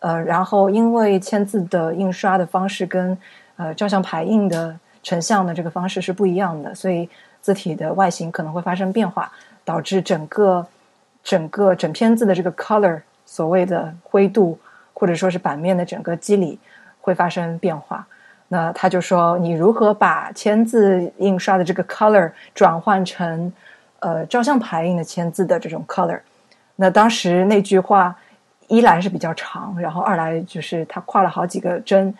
[0.00, 3.18] 呃，然后因为签字的印刷的方式跟
[3.56, 7.06] 呃照相排印的成像的这个方式是不一样的，所以
[7.42, 9.30] 字体的外形可能会发生变化，
[9.62, 10.66] 导致整个
[11.22, 13.02] 整个整篇字的这个 color。
[13.26, 14.58] 所谓的灰度，
[14.92, 16.58] 或者说是版面的整个肌理
[17.00, 18.06] 会发生变化。
[18.48, 23.52] 那他就说，你如何把签字印刷的这个 color 转换成
[24.00, 26.20] 呃照相排印的签字的这种 color？
[26.76, 28.14] 那当时那句话
[28.68, 32.14] 一来是比较长，然后二来就是他跨了好几个针，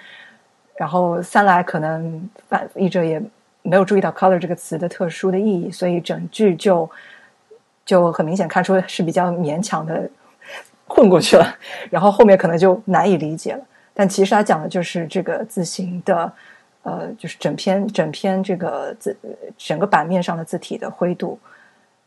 [0.77, 3.23] 然后三来可能版译者也
[3.63, 6.91] 没有注意到 color 这个词的特殊的意义，所以整句就
[7.85, 10.11] 就很明显看出是比较勉强的。
[10.87, 11.57] 混过去了，
[11.91, 13.61] 然后后面可能就难以理解了。
[13.97, 16.33] 但其实他讲的就是这个字形的，
[16.83, 19.17] 呃，就是整篇整篇这个字
[19.57, 21.39] 整个版面上的字体的灰度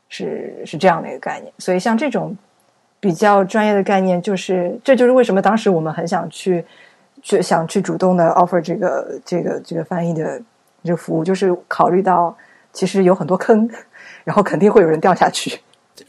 [0.09, 1.51] 是是这样的一个概念。
[1.59, 2.37] 所以像这种
[2.99, 6.65] 比较专业的概念，就是这就是为什么当时我们很想去
[7.21, 10.41] 去想去主动的 offer 这个这个这个翻译的
[10.83, 12.35] 这个服务，就是考虑到
[12.73, 13.69] 其实有很多坑，
[14.25, 15.57] 然后肯定会有人掉下去。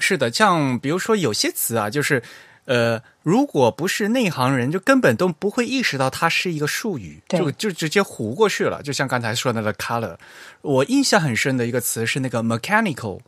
[0.01, 2.21] 是的，像比如说有些词啊，就是。
[2.69, 8.83] 呃，如果不是内行人，就根本都不会意识到它是一个术语，就就直接糊过去了。
[8.83, 10.19] 就像刚才说的那个 color，
[10.61, 13.21] 我印象很深的一个词是那个 mechanical。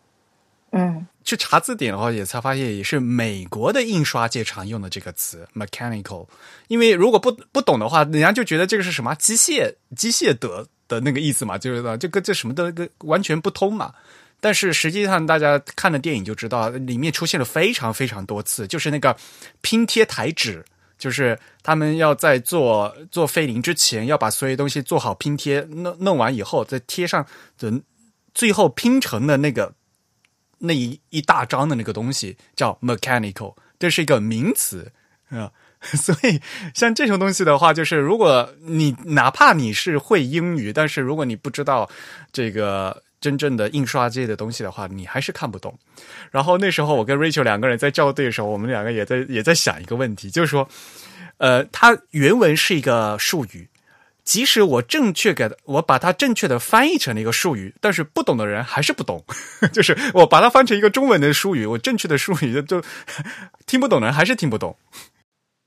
[0.73, 6.27] 嗯，去查字典的话，也才发现也是美国的印刷界常用的这个词 mechanical。
[6.69, 13.95] 因为如果不不懂的话，人家就觉得这个是什么机械机械的的那个意思嘛，就是这个这什么的个完全不通嘛。
[14.41, 19.15] 但是实际上，大家看了电影就知道，里面出现了非常非常多次，就是那个
[19.61, 20.65] 拼贴台纸，
[20.99, 27.27] 就是他们要在做做废林之前，要把所有东西做好拼贴，弄弄完以后再贴上，
[27.59, 27.83] 的
[28.35, 29.75] 最后拼成的那个
[30.59, 34.91] 那一一大张的那个东西叫 mechanical，这是一个名词
[35.29, 35.53] 啊。
[35.81, 36.41] 所以
[36.75, 41.91] 像这种东西的话，就是如果你哪怕你是会英语，但是如果你不知道
[42.33, 43.03] 这个。
[43.21, 45.79] 真正的印刷界的东西的话，你还是看不懂。
[46.31, 50.69] 然后那时候我跟 Rachel 两个人在校对的时候，我们两个也在也在想一个问题，就是说，
[51.37, 53.69] 呃，它原文是一个术语，
[54.25, 59.23] 即使我正确给我把它正确的翻译成了一个术语，但是不懂的人还是不懂。
[59.73, 62.83] 就是我把它翻成一个中文的术语，我正确的术语就
[63.67, 64.77] 听不懂的人还是听不懂。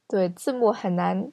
[0.07, 1.31] 对，字幕很难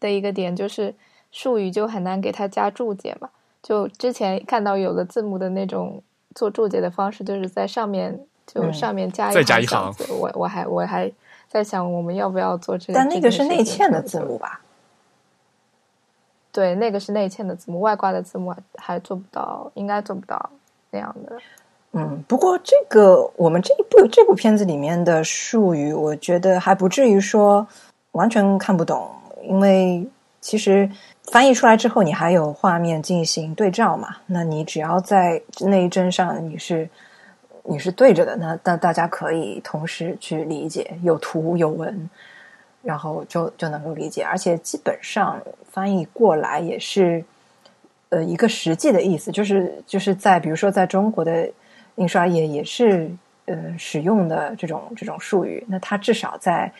[0.00, 0.94] 的一个点就是
[1.30, 3.28] 术语就很难给它加注解嘛。
[3.64, 6.02] 就之前看到有的字幕的那种
[6.34, 9.90] 做注解的方式，就是在上面就上面加一再加一行。
[10.20, 11.10] 我我还我还
[11.48, 12.92] 在想，我们要不要做这个？
[12.92, 14.60] 但那个是内嵌的字幕吧？
[16.52, 20.50] 对，那个是内嵌的字幕，外挂的字幕还做不到，应该做不到
[20.90, 21.38] 那样的。
[21.92, 27.66] 嗯，不过这个我们这一部这部片子里面的术语，我觉得还不至于说
[28.12, 29.10] 完全看不懂，
[29.42, 30.06] 因为
[30.42, 30.90] 其实。
[31.32, 34.16] 翻译出来之后，你还有画面进行对照嘛？
[34.26, 36.88] 那你只要在那一帧上你是
[37.64, 42.08] 你是对着的，那那大家可以同时去理解，有图有文，
[42.82, 44.22] 然后就就能够理解。
[44.22, 45.40] 而且基本上
[45.72, 47.24] 翻译过来也是
[48.10, 51.50] 呃一个实际的意思，就是就是在比如说在中国的
[51.96, 53.10] 印刷业也是
[53.46, 56.70] 呃使用的这种这种术语，那它至少在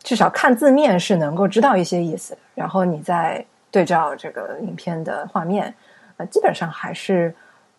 [0.00, 3.44] 至少看字面是能够知道一些意思，然后你在。
[3.70, 5.74] 对照这个影片的画面，
[6.16, 7.34] 呃，基本上还是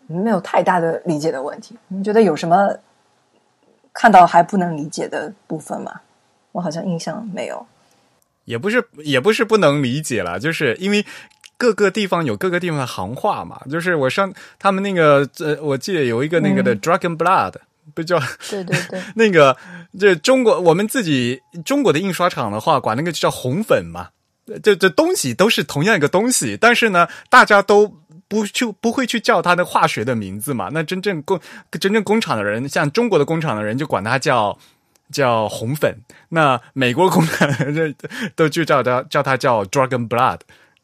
[0.08, 1.76] 没有太大的理解的问题。
[1.88, 2.76] 你觉得有什么
[3.94, 6.02] 看到还不能理解的部分吗？
[6.54, 7.66] 我好像印象没有。
[8.46, 11.06] 也不是，也不是不能理解了，就是因为
[11.58, 13.62] 各个地方有各个地方的行话嘛。
[13.70, 17.54] 就是我上他们那个，呃，我记得有一个那个的 Dragon Blood，
[17.94, 18.20] 不叫
[18.50, 19.56] 对对对， 那个
[20.00, 24.10] 这中国我们自己中国的印刷厂的话，管那个就叫红粉嘛。
[24.64, 27.96] 这这东西都是同样一个东西，但是呢，大家都
[28.28, 30.70] 不去不会去叫它的化学的名字嘛。
[30.74, 31.40] 那真正工
[31.80, 34.58] 真正工厂的人，像中国的工厂的人，就管它叫
[35.12, 35.96] 叫红粉。
[36.30, 37.94] 那美国工厂这
[38.36, 40.40] 都就叫它叫它叫 dragon blood，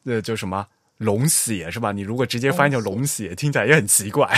[0.05, 0.65] 呃，就什么
[0.99, 1.91] 龙血是吧？
[1.91, 4.29] 你如果直接翻译成龙血，听起来也很奇怪。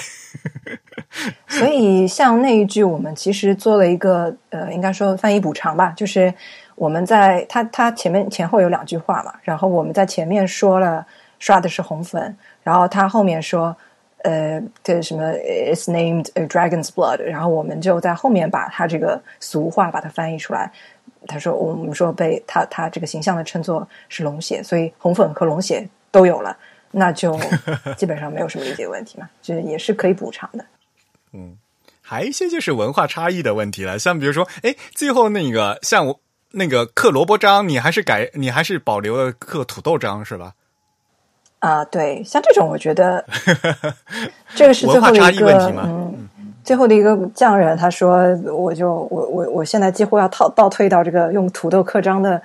[1.47, 6.33] 所以，像那一句，我们其实做了一个呃，应该说翻译补偿吧，就是。
[6.79, 11.05] 我们在他他前面前后有两句话嘛，然后我们在前面说了
[11.37, 13.75] 刷的是红粉，然后他后面说
[14.23, 15.33] 呃这什么
[15.73, 20.71] is named a dragon's blood，然后我们就在后面把他这个俗话把它翻译出来。
[21.27, 26.57] 他说我们说被他他这个形象的称作是龙血，所以红粉和龙血都有了，
[26.91, 27.37] 那就
[27.97, 30.63] 基本上没有什么理解问题嘛，就是也是可以补偿的。
[31.33, 31.57] 嗯，
[32.01, 36.21] 还有一些就是文化差异的问题了，像比如说，哎，最后那个像我。
[36.51, 40.53] 那个刻萝卜章，你还是改，你还是保留了刻土豆章是吧？
[41.59, 43.23] 啊，对，像这种我觉得，
[44.55, 46.29] 这个是最后的一个，嗯，
[46.63, 48.17] 最后的一个匠人，他说，
[48.51, 52.41] 我就我我我现在几乎要倒倒退到这个用土豆刻章的，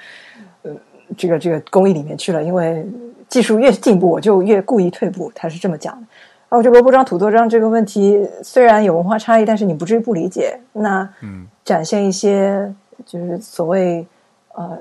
[0.62, 0.72] 呃，
[1.16, 2.84] 这个这个工艺里面去了，因为
[3.28, 6.06] 技术越进步，我就越故意退步，他是这么讲的。
[6.48, 10.58] 啊，我觉得萝卜章、土豆章这个问题虽然有文化差异，但是你不至于不理解。
[10.72, 12.74] 那嗯，展现一些。
[13.04, 14.06] 就是所谓
[14.56, 14.78] 呃，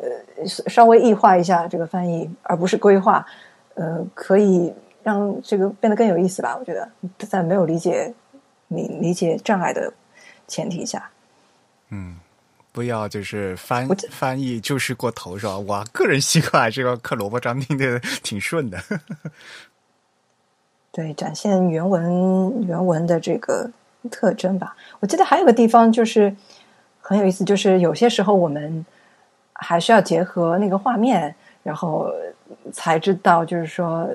[0.68, 3.26] 稍微异化一下这个翻译，而不是规划，
[3.74, 6.56] 呃，可以让这个变得更有意思吧？
[6.60, 6.88] 我觉得
[7.18, 8.14] 在没有理解
[8.68, 9.92] 理理解障碍的
[10.48, 11.10] 前提下，
[11.90, 12.18] 嗯，
[12.72, 15.58] 不要就是翻翻译就是过头是吧？
[15.58, 18.80] 我个人习惯这个刻萝卜章听的挺顺的。
[20.92, 23.72] 对，展现原文原文的这个
[24.12, 24.76] 特征吧。
[25.00, 26.36] 我记得还有个地方就是。
[27.14, 28.84] 很有意思，就是有些时候我们
[29.54, 32.12] 还需要结合那个画面，然后
[32.72, 34.10] 才知道，就是说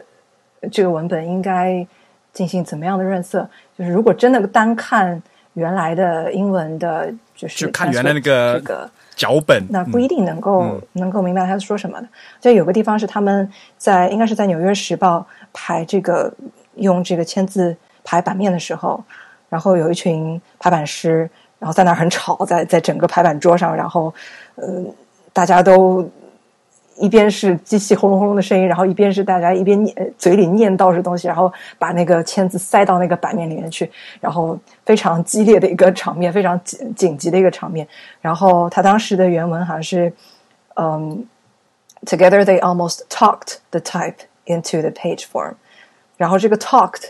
[0.72, 1.86] 这个文本应该
[2.32, 3.48] 进行怎么样的润色。
[3.78, 5.22] 就是如果真的单看
[5.54, 12.08] 原来的英文的，就是看原来那个这个脚本，那不一定能够能够明白他是说什么的。
[12.40, 15.20] 就有个地方是他们在应该是在《纽约时报》
[15.52, 16.32] 排这个
[16.74, 19.02] 用这个签字排版面的时候，
[19.48, 21.30] 然后有一群排版师。
[21.58, 24.14] 然后在那儿很吵，在在整个排版桌上，然后，
[24.54, 24.84] 呃，
[25.32, 26.08] 大家都
[26.96, 33.90] 一边是机器轰隆轰隆的声音，然后一边是大家一边念嘴里念叨着东西，然后把那个签字塞到那个版面里面去，
[34.20, 37.86] 然后非常激烈的一个场面，非常紧紧急的一个场面。
[38.20, 40.12] 然后他当时的原文好像是，
[40.76, 41.26] 嗯
[42.06, 45.54] ，Together they almost talked the type into the page form。
[46.16, 47.08] 然后这个 talked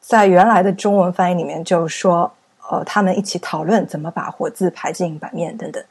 [0.00, 2.30] 在原来的中文翻译里面就说。
[2.70, 5.82] 呃，他们一起讨论怎么把活字排进版面等等。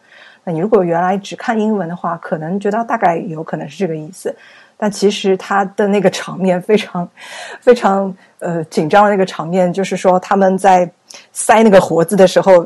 [0.45, 4.33] 那你如果原来只看英文的话，可能觉得大概有可能是这个意思。
[4.77, 7.05] 但其实他的那个场面非常
[7.59, 10.89] 非常呃紧张的那个场面，就是说他们在
[11.33, 12.65] 塞那个活字的时候，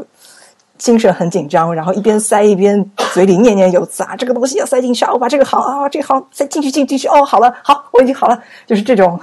[0.77, 9.19] 精神很紧张，然后一边塞一边嘴里念念有词啊，这个东西要塞进去啊，我把这个好啊，这个好塞进去进进去哦，好了，好，我已经好了，就是这种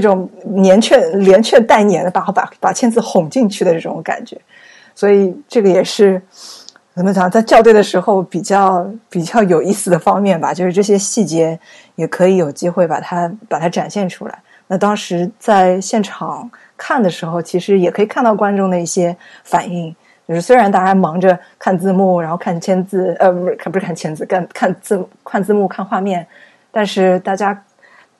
[0.00, 4.40] 种连劝连劝带撵的把把把签字哄进去的这种感觉，
[4.94, 6.20] 所以这个也是。
[6.94, 11.58] 怎么讲，在校对的时候比较比较有意思的方面吧，就是这些细节
[11.94, 14.38] 也可以有机会把它把它展现出来。
[14.66, 19.96] 那当时在现场看的时候，其实也可以看到观众的一些反应。
[20.28, 26.26] 就是虽然大家忙着看字幕，然后看签字，呃，不是看不是看签字，看看字看字幕看画面，
[26.70, 27.58] 但是大家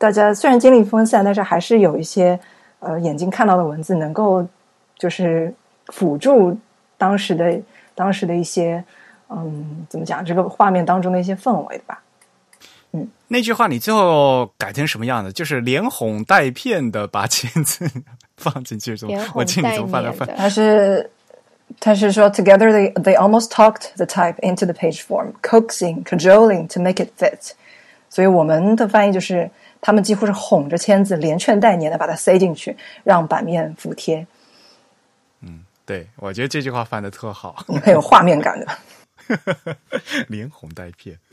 [0.03, 2.39] 大家虽然经历分散，但是还是有一些
[2.81, 4.45] 呃眼睛看到的文字能够
[4.99, 5.55] 就是
[5.87, 6.59] 辅助
[6.99, 7.61] 当时的。
[7.95, 8.83] 当时的一些，
[9.29, 10.25] 嗯，怎么讲？
[10.25, 12.03] 这个画面当中的一些氛围吧。
[12.93, 15.31] 嗯，那句话你最后改成什么样的？
[15.31, 17.87] 就是连哄带骗的把签字
[18.39, 19.23] 放进去，是吗？
[19.35, 20.11] 我记你怎么翻的？
[20.35, 21.11] 他是
[21.79, 27.11] 他是说，together they they almost talked the type into the page form, coaxing, cajoling to make it
[27.19, 27.53] fit。
[28.09, 29.51] 所以我们的翻译就是，
[29.83, 32.75] 他们几乎是哄着签字，连劝带撵的把它塞进去，
[33.05, 34.27] 让版面服帖。
[35.41, 38.67] 嗯对，我觉得这句话翻的特好，很有画面感的，
[40.29, 41.19] 连哄带骗。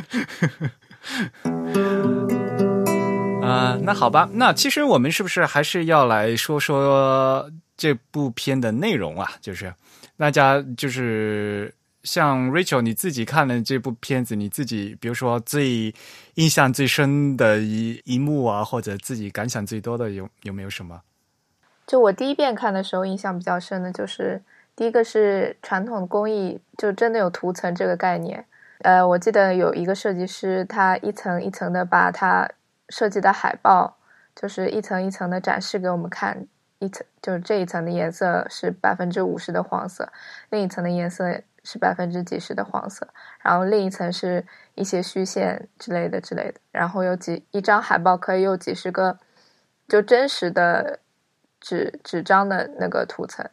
[3.43, 9.32] 啊，那好吧，那其实我们是不是还是要来说说这部片的内容啊？
[9.39, 9.72] 就是
[10.18, 11.72] 大家就是
[12.04, 15.93] 像 Rachel，你自己看了这部片子，你自己比如说最
[16.36, 21.02] 印象最深的一一幕啊，或者自己感想最多的有有没有什么？
[21.86, 24.41] 就我第一遍看的时候，印象比较深的就是，
[24.76, 28.45] 第一个是传统工艺，就真的有涂层这个概念。
[28.84, 32.47] 呃，我记得有一个设计师，他一层一层的把他
[32.89, 33.97] 设计的海报，
[34.36, 36.47] 就是一层一层的展示给我们看。
[36.78, 40.10] 一层就是这一层的颜色是百分之五十的黄色，
[40.50, 43.07] 另一层的颜色是百分之几十的黄色，
[43.41, 44.45] 然后另一层是
[44.76, 46.55] 一些虚线之类的之类的。
[46.72, 49.20] 然后有几一张海报可以有几十个，
[49.88, 50.99] 就真实的。
[51.61, 53.45] 纸纸张的那个涂层，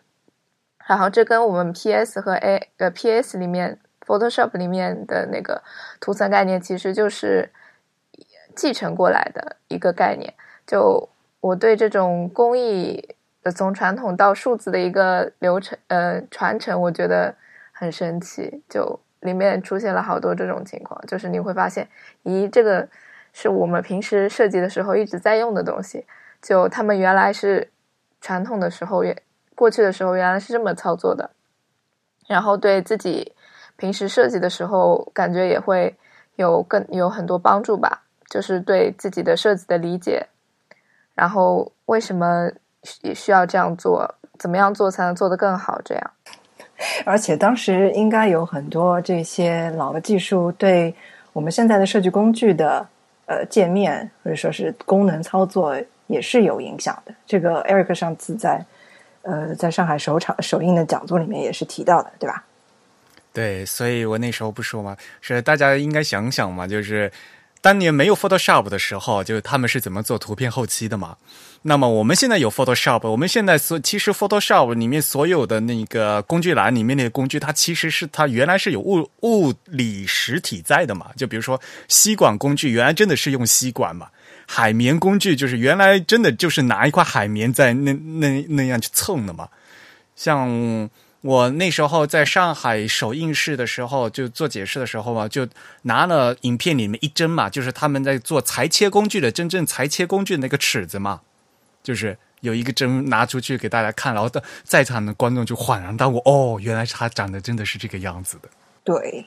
[0.86, 5.60] 然后这跟我们 PS 和 A 呃 PS 里面 Photoshop 里面的那个
[5.98, 7.50] 涂层概念其实就是
[8.54, 10.32] 继承过来的一个概念。
[10.64, 11.08] 就
[11.40, 13.16] 我对这种工艺
[13.52, 17.34] 从传统到数字的一个流程呃传承，我觉得
[17.78, 18.62] 很神奇。
[18.68, 21.88] 就里面出现了好多这种情况，就是你会发现，
[22.24, 22.88] 咦，这个
[23.32, 26.06] 是我们平时设计的时候一直在用的东西，
[26.40, 27.70] 就他们原来是。
[28.18, 29.22] 传统的时候，原
[29.54, 31.30] 过去的时候原来是这么操作的，
[32.26, 33.36] 然后对自己
[33.76, 35.94] 平时设计的时候，感觉也会
[36.34, 38.02] 有更有很多帮助吧。
[38.28, 40.26] 就是对自己的设计的理解，
[41.14, 42.50] 然后为什么
[43.02, 45.80] 也需要这样做，怎么样做才能做得更好？
[45.84, 46.10] 这样，
[47.04, 50.94] 而且当时应该有很多这些老的技术，对
[51.32, 52.86] 我们现在的设计工具的
[53.26, 55.76] 呃界面或者说是功能操作。
[56.08, 57.12] 也是有影响的。
[57.26, 58.64] 这个 Eric 上次在
[59.22, 62.44] 呃在上海首场首映的讲座里面也是提到的，对吧？
[63.32, 67.10] 对，所以我那时候不说嘛，是大家应该想想嘛，就是
[67.66, 71.16] 当年没有 Photoshop 的时候，就是他们是怎么做图片后期的嘛。
[71.62, 81.10] 那么我们现在有 Photoshop，我们现在所其实 Photoshop 里面所有的那个工具栏里面那个工具，它其实是它原来是有物物理实体在的嘛。
[81.16, 84.10] 就比如说吸管工具，原来真的是用吸管嘛。
[84.46, 89.48] 海绵工具就是原来真的就是拿一块海绵在那那那样去蹭的嘛。
[90.14, 90.88] 像
[91.26, 95.46] 我那时候在上海首映式的时候，就做解释的时候嘛，就
[95.82, 101.20] 拿了影片里面一针嘛，就是他们在做裁切工具的真正裁切工具的那个尺子嘛，
[101.82, 104.30] 就是有一个针拿出去给大家看，然后
[104.62, 108.48] 在场的观众就恍然大悟，哦，原来它长得真的是这个样子的。
[108.84, 109.26] 对，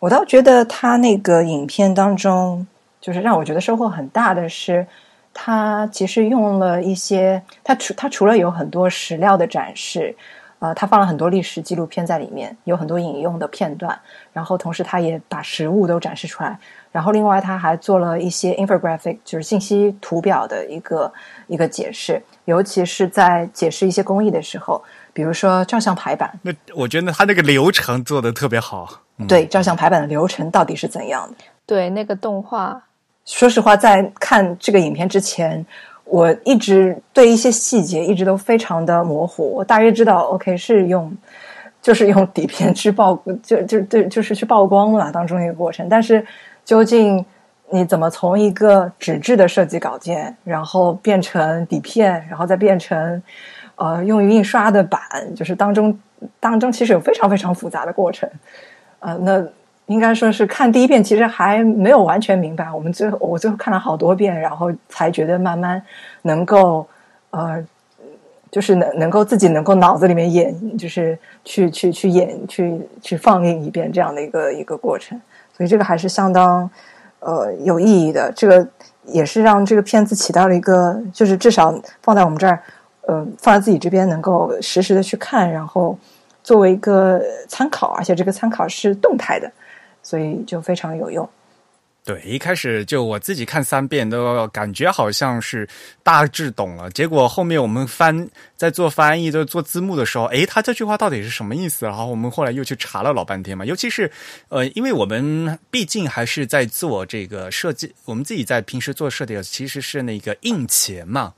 [0.00, 2.66] 我倒觉得他那个影片当中。
[3.00, 4.86] 就是让我觉得收获很大的是，
[5.32, 10.14] 他其实用了一些，他除他除了有很多史料的展示，
[10.60, 13.98] 呃，他放了很多历史纪录片在里面，有很多引用的片段，
[14.32, 16.58] 然后同时他也把实物都展示出来，
[16.92, 21.12] 然后另外他还做了一些 infographic，就是信息图表的一个
[21.46, 28.86] 一个解释，尤其是在解释一些工艺的时候，比如说照相排版，那我觉得他那个流程做的特别好，
[29.26, 31.44] 对，照相排版的流程到底是怎样的？
[31.64, 32.82] 对，那个动画。
[33.26, 35.64] 说实话，在看这个影片之前，
[36.10, 39.54] 我一直对一些细节一直都非常的模糊。
[39.54, 41.10] 我大约知道，OK 是用
[41.80, 45.88] 就是用底片去曝， 就就对，就是去曝光嘛当中一个过程。
[45.88, 46.26] 但是
[46.64, 47.24] 究竟
[47.70, 53.22] 你怎么从一个纸质的设计稿件，然后变成底片，然后再变成
[53.76, 55.00] 呃用于印刷的版，
[55.36, 55.96] 就是当中
[56.40, 58.28] 当中其实有非常非常复杂的过程。
[58.98, 59.42] 呃，那
[59.90, 62.70] 应该说是看第一遍，其实还没有完全明白。
[62.72, 65.82] 我们最后我最后看了好多遍，然后才觉得慢慢
[66.22, 66.86] 能够
[67.30, 67.64] 呃。
[68.52, 75.16] 就是能能够自己能够脑子里面演，就是去去去演，去去放映一遍这样的一个一个过程，
[75.56, 76.68] 所以这个还是相当
[77.20, 78.32] 呃有意义的。
[78.34, 78.66] 这个
[79.04, 81.72] 也是让这个片子起到了一个，就是至少
[82.02, 82.60] 放在我们这儿，
[83.02, 85.96] 呃，放在自己这边能够实时的去看，然后
[86.42, 89.48] 作为一个参考，而且这个参考是动态的，
[90.02, 91.28] 所以就非常有用。
[92.02, 95.68] 对，一开始就我自己看三遍都感觉好像是
[96.02, 98.26] 大致懂了，结果后面我们翻
[98.56, 101.84] 在做翻译、在做字幕的时候，诶，他这句话到底是什么意思？
[101.84, 103.66] 然后我们后来又去查了老半天嘛。
[103.66, 104.10] 尤其是
[104.48, 111.34] 呃，因为我们毕竟还是在做这个设计，我们自己在平时做设计，其实是那个印钱嘛。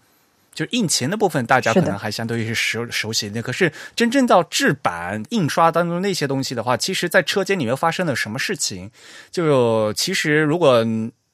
[0.54, 3.42] 就印钱的部分，大家可能还相对于是熟熟悉的。
[3.42, 8.90] 可是真正到制版、印刷当中那些东西的话，其实，在车间里面发生了什么事情？
[9.30, 10.86] 就其实如果。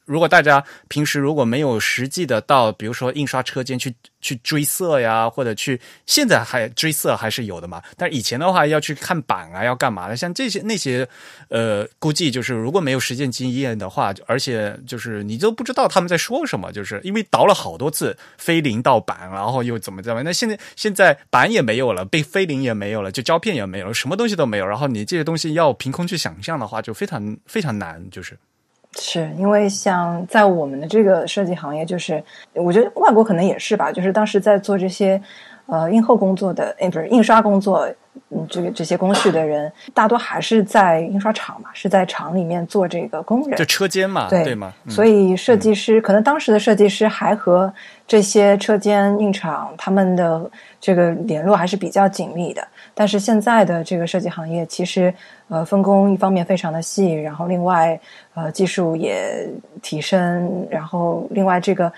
[0.08, 10.16] 如果大家平时如果没有实际的到，比如说印刷车间去去追色呀，或者去现在还追色还是有的嘛，但以前的话要去看版啊，要干嘛的？
[10.16, 11.06] 像这些那些，
[11.48, 28.38] 呃，估计就是如果没有实践经验的话，而且就是你都不知道他们在说什么，就是因为倒了好多次飞临到版，然后又怎么怎么，那现在现在版也没有了，被飞临也没有了，就胶片也没有了，什么东西都没有，然后你这些东西要凭空去想象的话，就非常非常难，就是。
[28.96, 32.22] 是因为像在我们的这个设计行业，就是
[32.54, 35.20] 我觉得外国可能也是吧，就是当时在做这些
[35.66, 37.88] 呃印后工作的，哎，不是印刷工作，
[38.30, 44.72] 嗯，这个这些工序的人，大多还是在印刷厂嘛，是在厂里面做这个工人，就车间嘛，对对吗？
[44.88, 47.72] 所以设计师可能当时的设计师还和
[48.08, 50.50] 这些车间印厂他们的
[50.80, 55.14] 这个联络还是比较紧密的，但是现在的这个设计行业其实。
[55.50, 57.98] 呃，分工一方面非常的细，然后另外
[58.34, 59.48] 呃技术也
[59.80, 61.90] 提升，然后另外这个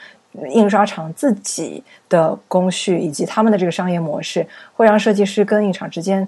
[0.50, 4.46] 印刷厂自己的工序以及他们的这个商业模式，
[4.76, 6.24] 会让设计师跟印厂之间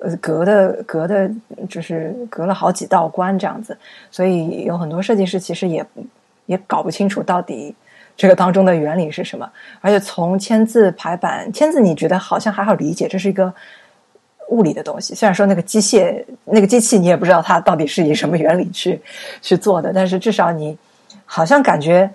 [0.00, 1.30] 呃隔的隔的，
[1.68, 3.78] 就是隔了好几道关这样子，
[4.10, 5.86] 所以有很多设计师其实也
[6.46, 7.72] 也搞不清楚到底
[8.16, 9.50] 这个当中的原理是什么，
[9.80, 13.52] 而且从签字排版，签字你觉得好像还好理解，这是一个。
[14.50, 19.00] 物理的东西，虽然说那个机械、那个机器，你也不知道它到底是以什么原理去
[19.40, 20.76] 去做的，但是至少你
[21.24, 22.08] 好像感觉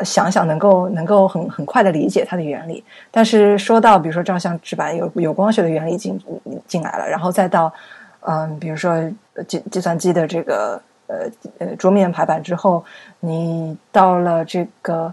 [0.00, 2.82] 想想能够能够很很快的理解它的原理。
[3.10, 6.18] 但是说到比如说照相纸板有有光学的原理进
[6.66, 7.70] 进来了，然后再到
[8.20, 8.98] 嗯，比如说
[9.46, 11.16] 计计算机的这个呃
[11.58, 12.82] 呃桌面排版之后，
[13.20, 15.12] 你到了这个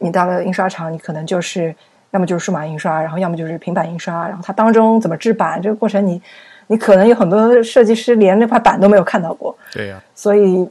[0.00, 1.74] 你到了印刷厂，你可能就是。
[2.10, 6.22] 要么就是数码印刷，然后要么就是平板印刷，然后它当中怎么制版这个过程，你
[6.68, 9.52] 你可能有很多设计师连那块板都没有看到过。
[9.72, 10.64] 对呀，所以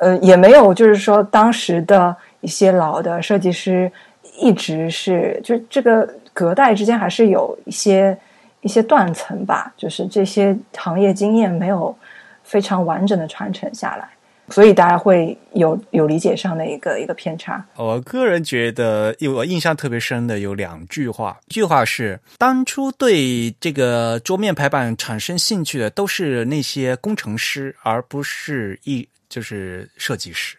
[0.00, 3.90] 呃也没有就是说当时的一些老的设计师
[4.38, 8.14] 一直是就这个隔代之间还是有一些
[8.60, 11.96] 一些断层吧，就是这些行业经验没有
[12.42, 14.06] 非常完整的传承下来。
[14.48, 17.64] 所以大家会有有理解上的一个一个偏差。
[17.76, 21.38] 我个人觉得，有我印象特别深的有两句话。
[21.46, 30.56] 一句话是，当初对这个桌面排版产生兴趣的都是那些工程师，而不是一就是设计师。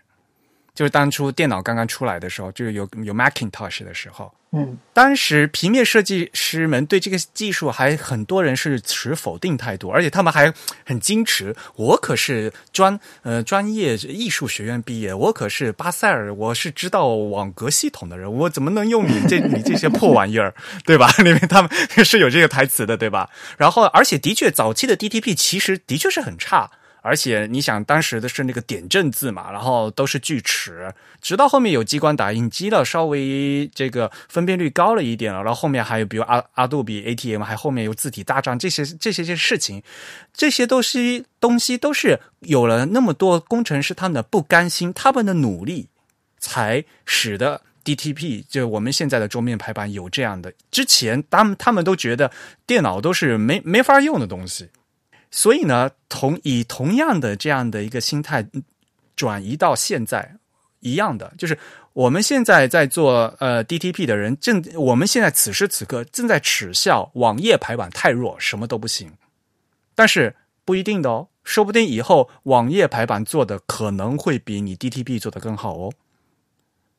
[0.73, 4.33] 就是当初电脑刚刚出来的时候，就是有有 Macintosh 的时候。
[4.55, 10.53] 嗯，当时平面设计师们对这个技术还很多人是持否定态度，而且他们还
[10.85, 11.55] 很矜持。
[11.75, 20.53] 我可是专呃专业艺术学院毕业，我可是巴塞尔，我是知道网格系统的人，我怎么能用你这你这些破玩意儿，
[20.85, 21.09] 对吧？
[21.17, 21.71] 里面他们
[22.05, 23.31] 是有这个台词的，对吧？
[23.57, 26.69] 然后，而且的确，早期的 DTP 其实的确是很差。
[27.03, 30.89] 而且你想，当时的是那个点阵字嘛，然后都是锯齿，
[31.21, 39.83] 直到后面有激光打印机了，稍微这个分辨率高了一点了，然后后面还有比如阿阿杜比 ATM，还后面有字体大战这些这些些事情，
[40.33, 45.89] 这些都是东西都是有了那么多工程师他们的不甘心，他们的努力，
[46.39, 50.53] 才使得 DTP 就我们现在的桌面排版有这样的。
[50.71, 52.31] 之前他们他们都觉得
[52.65, 54.69] 电脑都是没没法用的东西。
[55.35, 58.47] 所以呢，同以同样的这样的一个心态
[59.15, 60.35] 转移到现在
[60.81, 61.57] 一样的，就是
[61.93, 69.11] 我们现在在做呃 DTP 的人，正我们现在此时此刻正在耻笑网页排版太弱，什么都不行。
[69.95, 75.91] 但是不一定的哦，说不定以后网页排版做的可能会比你 DTP 做的更好哦。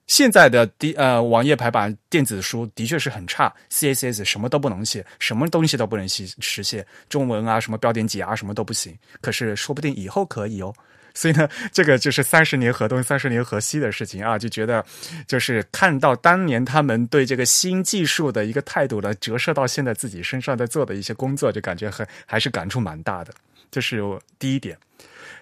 [0.06, 8.96] 现在的 D 呃网页排版电子书的确是很差，CSS 什么都不能写，什么东西都不能实实现，中文啊什么标点挤压什么都不行。
[9.20, 10.74] 可是说不定以后可以哦。
[11.16, 14.84] 所以呢，这个就是三十年河东，三十年河西的事情啊，就觉得
[15.28, 23.32] 就是看到当年他们对这个新技术的一个态度呢，折射到现在自己身上在做的一些工作，就感觉很还是感触蛮大的。
[23.70, 24.02] 这是
[24.40, 24.76] 第一点。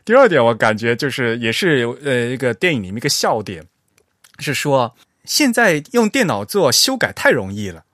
[0.04, 3.64] 第二点，我感觉就是也是呃一个电影里面一个笑点，
[4.42, 7.84] 是说现在用电脑做修改太容易了。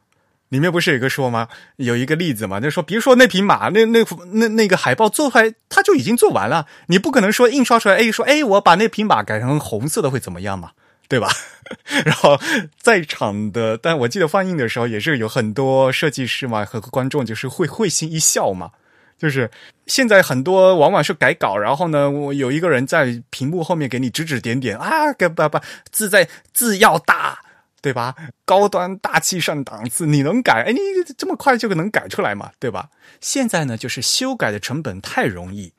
[0.48, 1.48] 里面不是有个说吗？
[1.76, 10.70] 有一个例子嘛，就说，比如说那匹马，那那那那个海报做出来，它就已经做完了，你不可能说印刷出来，哎，说哎，我把那匹马改成红色的会怎么样嘛？
[11.06, 11.28] 对吧？
[12.02, 12.40] 然后
[12.80, 18.70] 在场的，但我记得放映的时候也是有很多设计师嘛和观众就是会会心一笑嘛。
[19.18, 19.50] 就是
[19.86, 25.60] 现在很多往往是改稿，然后呢，我有一个人在屏幕后面给你指指点点啊，给不不
[25.90, 27.40] 字在字要大。
[27.80, 28.16] 对吧？
[28.44, 30.64] 高端大气上档次，你能改？
[30.66, 30.80] 哎，你
[31.16, 32.50] 这么快就能改出来嘛？
[32.58, 32.90] 对吧？
[33.20, 35.72] 现在呢，就是修改的成本太容易，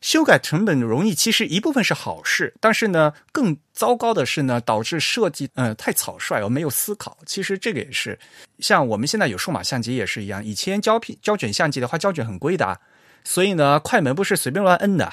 [0.00, 7.16] 修改成本容易，其实一部分是好事，但是呢，更糟糕的是呢，导致设计呃太草率而没有思考。
[7.26, 8.18] 其实这个也是，
[8.58, 12.80] 像我们现在有数码相机也是一样，以前胶片胶卷相机的话，胶卷很贵的，
[13.24, 15.12] 所以呢，快门不是随便乱摁的。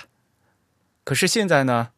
[1.04, 1.90] 可是现在呢？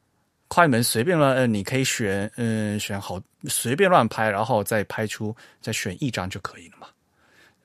[0.49, 6.87] 快门随便乱摁，你可以选，嗯，选好随便乱拍，然后再拍出，再选一张就可以了嘛。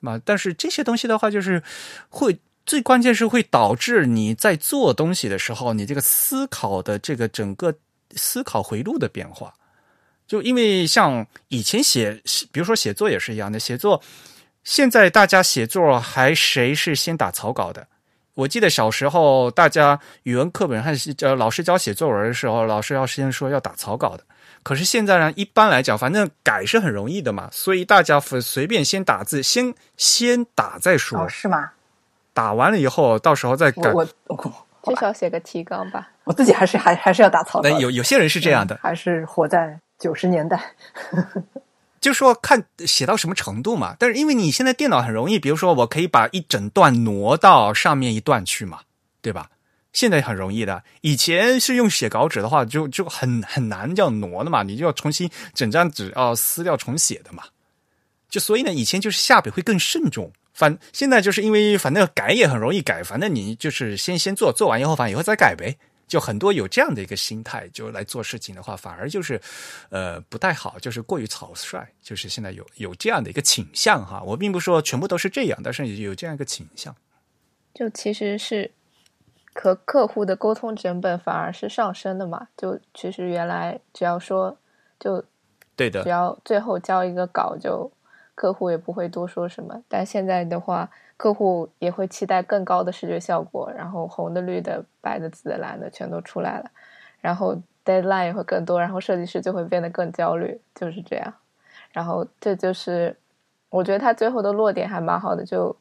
[0.01, 1.63] 嘛，但是这些东西的话，就是
[2.09, 7.75] 会最关键是会导致你在做东西的时候，你这个思考的这个整个
[8.15, 9.53] 思考回路的变化。
[10.25, 14.01] 就因为像以前写，比如说写作也是一样的，写作
[14.63, 17.87] 现在大家写作还谁是先打草稿的？
[18.35, 24.23] 我记得小时候，大家语文课本还是呃老师教写作文的时候，老师要先说要打草稿的。
[24.63, 31.19] 可是现在呢，一般来讲，反正改是很容易的嘛，所以大家随便先打字，先先打再说。
[31.19, 31.71] 哦，是吗？
[32.33, 33.91] 打完了以后，到时候再改。
[33.91, 36.11] 我至少写个提纲吧。
[36.25, 37.69] 我自己还是还还是要打草稿。
[37.69, 40.61] 那有有些人是这样的，还是活在九十年代。
[42.01, 48.81] 就说看写到什么程度嘛，但是因为你现在电脑很容易，比如说我可以把一整段挪到上面一段去嘛，
[49.21, 49.49] 对吧？
[49.93, 57.43] 现在很容易的，以前是用写稿纸的话，就就很很难叫挪的嘛，你就要重新整张纸要撕掉重写的嘛。
[58.27, 65.77] 就所以呢，以前就是下笔会更慎重，反现在就是因为反正改也很容易改，反正你就是先先做，做完以后反正以后再改呗。
[66.05, 69.41] 就很多有这样的一个心态，就来做事情的话，反而就是，
[69.89, 74.21] 呃，不太好，就是过于草率，就是现在有有这样的一个倾向哈。
[74.21, 76.95] 我并不说全部都是这样，但是有这样一个倾向。
[77.73, 78.69] 就其实是
[79.55, 82.49] 和客户的沟通成本反而是上升的嘛。
[82.55, 84.55] 就其实原来只要说
[84.99, 85.23] 就
[85.75, 87.91] 对的，只要最后交一个稿，就
[88.35, 89.81] 客户也不会多说什么。
[89.87, 90.89] 但现在的话。
[91.15, 96.69] 客户也会期待更高的视觉效果，然后红的、绿的、白的、紫的、蓝的全都出来了，
[97.21, 97.55] 然后
[97.85, 101.33] deadline 也会更多，然后设计师就会变得更焦虑，就是这样。
[101.93, 103.15] 然后这就是
[103.69, 105.73] 我觉得他最后的落点还蛮好的，就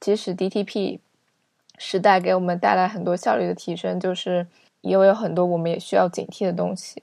[0.00, 1.00] 即使 DTP
[1.76, 4.46] 时代给我们带来很多效率的提升，就是
[4.80, 7.02] 也有很多我们也需要警惕的东西。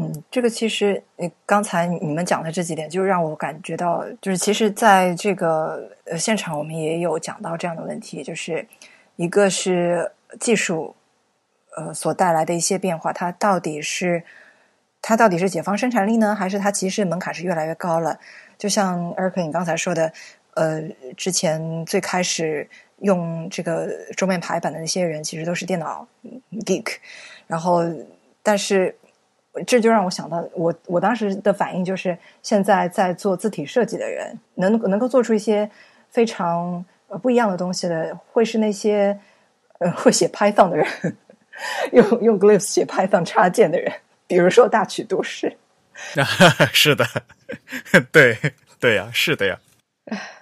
[0.00, 8.64] 嗯，这个其实，你刚才你们讲的这几点，就让我感觉到，就是其实在这个呃现场，我们也有讲到这样的问题，就是
[9.16, 10.94] 一个是技术
[11.76, 14.22] 呃所带来的一些变化，它到底是
[15.02, 18.16] 它到底是解放生产力呢，还是它其实门槛是越来越高了？
[18.56, 20.12] 就像艾克你刚才说的，
[20.54, 20.80] 呃，
[21.16, 26.06] 之前最开始用这个桌面排版的那些人，其实都是电脑
[26.64, 26.86] geek，
[27.48, 27.82] 然后
[28.44, 28.94] 但是。
[29.66, 35.70] 这就让我想到，我我当时的反应就是，现在在做字体设计的人，能能够做出一些
[36.10, 36.84] 非常
[37.22, 39.18] 不一样的东西的，会是那些
[39.78, 40.86] 呃会写 Python 的人，
[41.92, 43.92] 用用 Glyphs 写 Python 插件的人，
[44.26, 45.56] 比如说大曲都市。
[46.72, 47.04] 是的，
[48.12, 48.38] 对
[48.78, 49.58] 对呀，是的呀。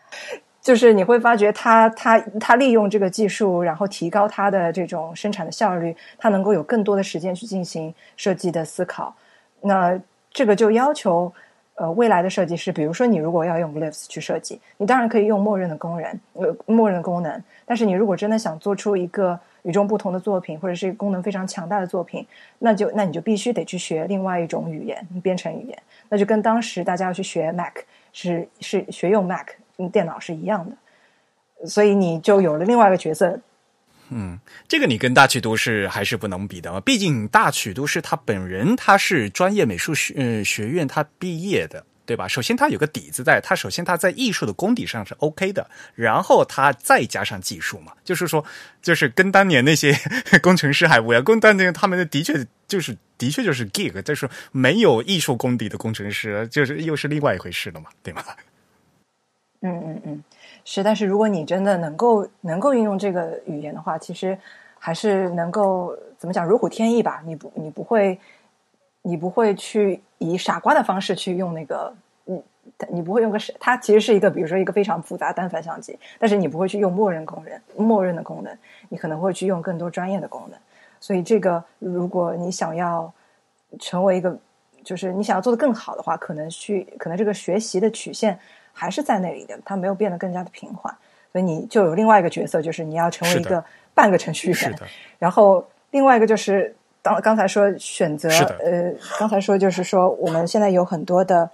[0.67, 9.15] 就是你会发觉，他他他利用这个技术，然后提高他的这种生产的效率，他能够有更多的时间去进行设计的思考。
[9.61, 9.97] 那
[10.33, 11.33] 这个就要求，
[11.77, 17.41] 呃，未来的设计师，比如说你如果要用 Glyphs 去设计，你当然可以用默认的工人，呃，默认的功能。
[17.65, 22.27] 但是你如果真的想做出一个与众不同的作品，或者是功能非常强大的作品，
[22.59, 25.79] 那就那你就必须得去学另外一种语言，编程语言。
[26.09, 27.75] 那就跟当时大家要去学 Mac
[28.13, 29.47] 是是学用 Mac。
[29.93, 33.41] 电脑是一样的，所以你就有了另外一个角色，
[34.11, 41.85] 嗯，这个你跟大曲都市还是不能比的嘛，毕竟大曲都市他本人他是专业美术学学院他毕业的。
[42.07, 42.29] 对吧？
[42.29, 48.45] 首先，他有个底子在，他首先他在艺术的功底上是 OK 的，然后他再加上技术嘛，就是说，
[48.81, 49.93] 就是跟当年那些
[50.41, 58.23] 工程师还不一样，跟当年他们的的确就是的确就是 gig，就是没有艺术功底的工程师，就是又是另外一回事了嘛，对吗？
[59.61, 60.25] 嗯嗯嗯，
[60.65, 60.83] 是。
[60.83, 64.39] 但是如果你真的能够能够运用这个语言的话，其实
[64.79, 67.23] 还是能够怎么讲如虎添翼吧？
[67.25, 68.19] 你不你不会。
[69.09, 71.95] 你不会去以傻瓜的方式去用那个，
[72.27, 72.43] 嗯，
[72.89, 78.53] 你不会用个是，它其实是一个，比如说一个非常复杂单反相机，但是你不会去用默认功能，默认的功能，
[78.89, 80.59] 你可能会去用更多专业的功能。
[80.99, 83.13] 所以这个，如果你想要
[83.79, 84.37] 成为一个，
[84.83, 88.37] 就是你想要做的更好的话，可能去，可能这个学习的曲线
[88.77, 90.95] 还是在那里的，它没有变得更加的平缓。
[91.33, 93.65] 所以你就有另外一个角色，就是你要成为一个
[93.95, 94.79] 半个程序员，
[95.19, 96.77] 然后另外一个就是。
[97.07, 101.49] 刚刚才说选择，呃，刚才说就是说，我们现在有很多的，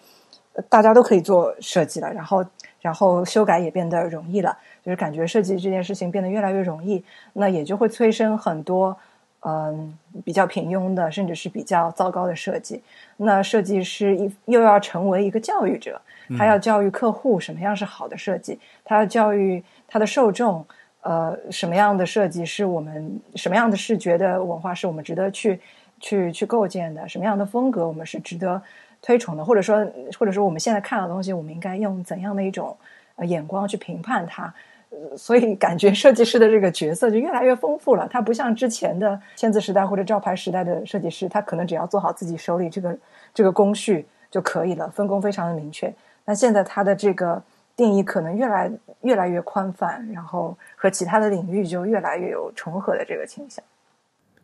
[0.67, 2.43] 大家都可以做设计了，然后
[2.81, 7.05] 然后修改也变得容易了，就是感觉设计这件事情变得越来越容易，
[7.35, 8.97] 那也就会催生很多
[9.43, 12.83] 嗯比较平庸的，甚至是比较糟糕的设计。
[13.17, 16.01] 那设计师一又要成为一个教育者，
[16.39, 20.65] 他要教育客户什么样是好的设计，他要教育他的受众。
[21.05, 25.59] 呃，什么样的设计是我们什么样的视觉的文化是我们值得去
[25.99, 27.09] 去去构建的？
[27.09, 28.63] 什么样的风格我们是值得
[29.01, 29.45] 推崇的？
[29.45, 29.85] 或者说，
[30.17, 32.77] 或者说我们现在看到的东西，我们应该用怎样的一种
[33.23, 34.55] 眼光去评判它？
[35.17, 38.09] 所以，感觉设计师的这个角色就越来越丰富了。
[38.09, 42.99] 他不像之前的签字时代或者招牌时代的设计师，他可能只要做好自己手里这个
[43.35, 45.93] 这个工序就可以了，分工非常的明确。
[46.25, 47.43] 那现在他的这个。
[47.75, 48.71] 定义可能越来
[49.01, 53.65] 越来越宽泛，然后和其他的领域就越来越有重合的这个倾向。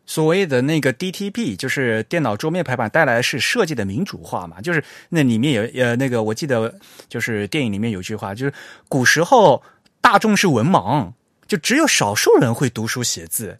[0.03, 4.59] 所谓的那个 DTP，就是电脑桌面排版带来的是设计的民主化嘛？
[4.59, 6.73] 就是那里面有呃那个我记得
[7.07, 8.53] 就是电影里面有句话，就是
[8.89, 9.61] 古时候
[10.01, 11.13] 大众是文盲，
[11.47, 13.57] 就只有少数人会读书写字，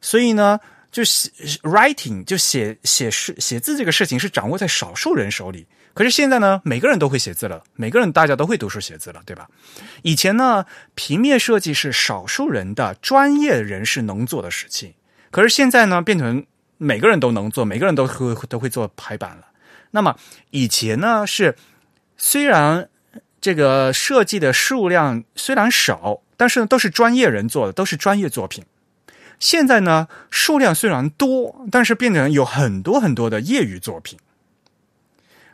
[0.00, 0.60] 所以呢，
[0.90, 1.30] 就写
[1.62, 5.66] writing 就写写诗写字这个事情是掌握在少数人手里。
[5.94, 9.48] 可是现在呢，每个人都会写字了，每个人大家都会读书写字了，对吧？
[10.02, 14.92] 以前呢，平面设计是少数人的专业人士能做的事情，
[15.30, 16.44] 可是现在呢，变成
[16.76, 19.46] 每个人都能做，每个人都会都会做排版了。
[19.92, 20.14] 那么
[20.50, 21.56] 以前呢，是
[22.18, 22.90] 虽然
[23.46, 28.64] 这个设计的数量虽然少，但是呢，都是专业人做的，都是专业作品。
[29.38, 34.18] 现在呢，数量虽然多，但是变成有很多很多的业余作品。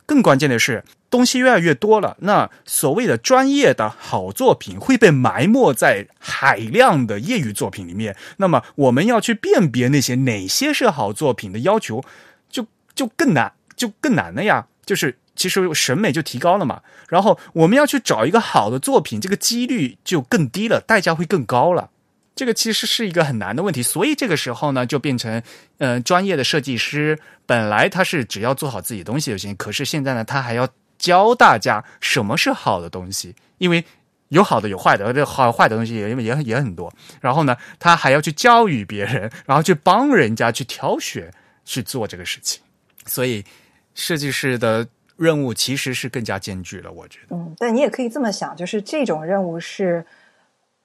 [0.07, 2.17] 更关键的是，东西越来越多了。
[2.21, 8.17] 那所谓的专业的好作品会被埋没在海量的业余作品里面。
[8.39, 12.03] 那么，我们要去辨别那些哪些是好作品的要求，
[12.49, 14.69] 就就更难，就更难了呀。
[14.87, 16.83] 就是其实审美就提高了嘛。
[17.09, 21.91] 然后，我们要去找一个好的作品，这个几率就更低了，代价会更高了。
[22.35, 25.43] 这个其实是一个很难的问题，所以这个时候呢，就变成，
[25.77, 30.67] 呃，专业的设计师本来他是只要做好自己东西就行，可是现在呢，他还要
[30.99, 33.85] 教大家什么是好的东西，因为
[34.29, 36.91] 有好的有坏的，这好坏的东西也也也很多。
[37.21, 41.31] 然后呢，他还要去教育别人，然后去帮人家去挑选
[41.67, 42.63] 去做这个事情，
[43.05, 43.45] 所以
[43.95, 47.37] 设计师的任务其实是更加艰巨了，我觉得。
[47.37, 50.05] 嗯，但你也可以这么想，就是这种任务是，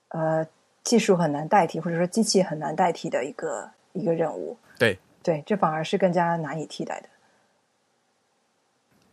[0.10, 0.48] 呃。
[0.84, 4.58] 技术很难代替，或者说机器很难代替的一个一个任务。
[4.80, 7.10] 对对，这反而是更加难以替代的。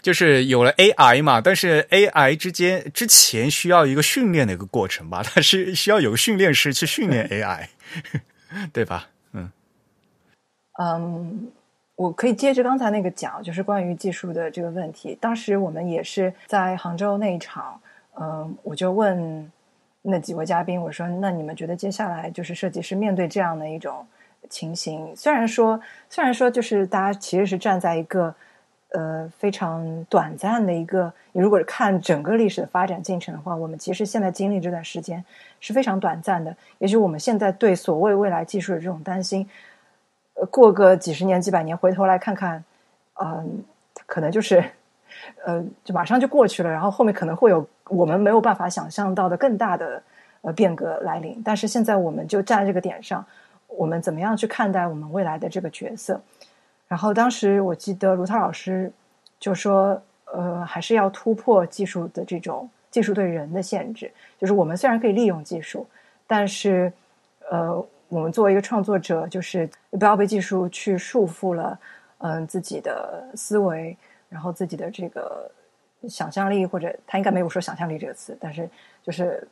[0.00, 7.66] 就是有了 AI 嘛，但是 AI 之间之前需要一个训练的一个过程吧， 它是需要有个训练师去训练 AI，
[8.72, 9.08] 对吧？
[9.32, 9.50] 嗯
[10.78, 11.50] 嗯，
[11.96, 15.16] 我可以接着刚才那个讲，就是关于技术的这个问题。
[15.20, 17.80] 当时我们也是在杭州那一场，
[18.20, 19.50] 嗯，我就问。
[20.06, 24.06] 那几位嘉宾，我说：“那你们觉得接下来就是设计师面对这样的一种
[24.50, 25.16] 情形？
[25.16, 25.80] 虽然说，
[26.10, 28.34] 虽然说，就是大家其实是站在一个
[28.90, 35.24] 呃非常短暂的一个，你如果是看整个历史的发展进程的话，我们其实现在经历这段时间
[35.58, 36.54] 是非常短暂的。
[36.80, 39.48] 也许我们现在对所谓未来技术的这种担心，
[40.50, 42.64] 过个几十年、几百年，回头来看看，
[43.20, 43.62] 嗯，
[44.06, 44.64] 可能就是。”
[45.46, 50.02] 呃，就马上就过去了，然后后面可能会有我们没有办法想象到的更大的
[50.42, 51.40] 呃变革来临。
[51.42, 53.24] 但是现在我们就站在这个点上，
[53.68, 56.20] 我们怎么样去看待我们未来的这个角色？
[56.88, 58.92] 然后当时我记得卢涛老师
[59.38, 64.10] 就说，呃，还是要突破技术的这种技术对人的限制。
[64.38, 65.86] 就是我们虽然可以利用技术，
[66.26, 66.92] 但是
[67.50, 71.76] 呃，我们作为一个创作者，就是不要被技术去束缚了，
[72.18, 73.96] 嗯，自己的思维，
[74.28, 75.50] 然后自己的这个
[76.08, 78.70] 想象力，或者他应该没有说想象力这个词，但是
[79.02, 79.48] 就是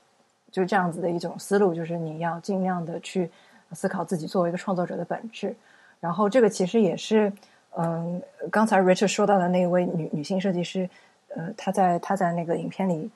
[0.52, 3.28] 就是这样子的一种思路，就是你要尽量的去
[3.72, 5.52] 思考自己作为一个创作者的本质。
[5.98, 7.32] 然后这个其实也是，
[7.76, 10.88] 嗯，刚才 Richard 说到的那位女女性设计师，
[11.34, 13.10] 呃，她在她在那个影片里，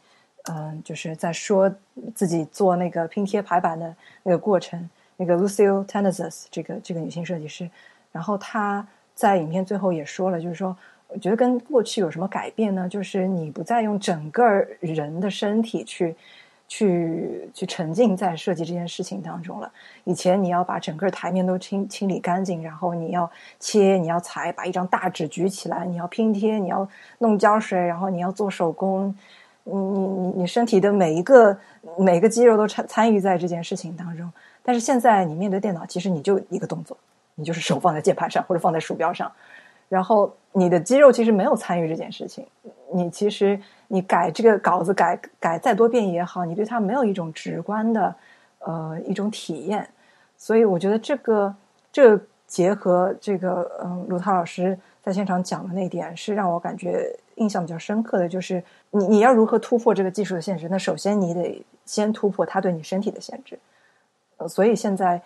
[0.51, 1.73] 嗯，就是在说
[2.17, 3.95] 自己做那个拼贴排版的
[4.25, 4.91] 那个过程。
[5.17, 7.69] 那个 Lucille Tenazas 这个这个女性设计师，
[8.13, 10.77] 然后她在影片最后也说了，就是说，
[11.09, 12.89] 我觉得跟过去有什么改变呢？
[12.89, 14.47] 就是你不再用整个
[14.81, 16.15] 人的身体去
[16.69, 19.73] 去去沉浸在设计这件事情当中了。
[20.05, 26.87] 以前你要把整个台面都清清理干净，然后你要切，你要裁，把一张大纸举起来，你要拼贴，你要
[27.19, 29.15] 弄胶水，然后你要做手工，
[29.65, 31.57] 你你你你身体的每一个
[31.97, 34.31] 每个肌肉都参参与在这件事情当中。
[34.67, 36.99] 但是现在你面对电脑，其实你就一个动作，
[37.37, 39.31] 你就是手放在键盘上或者放在鼠标上，
[39.89, 42.45] 然后你的肌肉其实没有参与这件事情。
[42.93, 43.57] 你其实
[43.87, 48.13] 你改这个稿子改改再多遍也好，你对它没有一种直观的
[48.59, 49.89] 呃一种体验。
[50.37, 51.55] 所以我觉得这个
[51.93, 58.61] 这个结合这个嗯卢涛老师在现场讲的那点，是让我感觉印象比较深刻的，就是
[58.91, 60.69] 你你要如何突破这个技术的限制？
[60.69, 63.57] 那首先你得先突破它对你身体的限制。
[64.39, 65.21] 呃，所以现在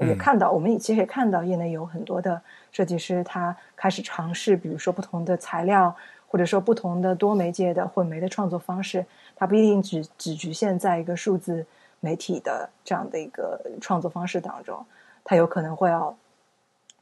[0.00, 2.40] 也看到，我们其实也看到，业内有很多的
[2.72, 5.94] 设计师，他开始尝试，比如说不同的材料，
[6.28, 9.06] 或者说不同的多媒介的混媒的创作方式。
[9.36, 11.64] 它不一定只只局限在一个数字
[12.00, 14.84] 媒体的这样的一个创作方式当中，
[15.22, 16.14] 他有可能会要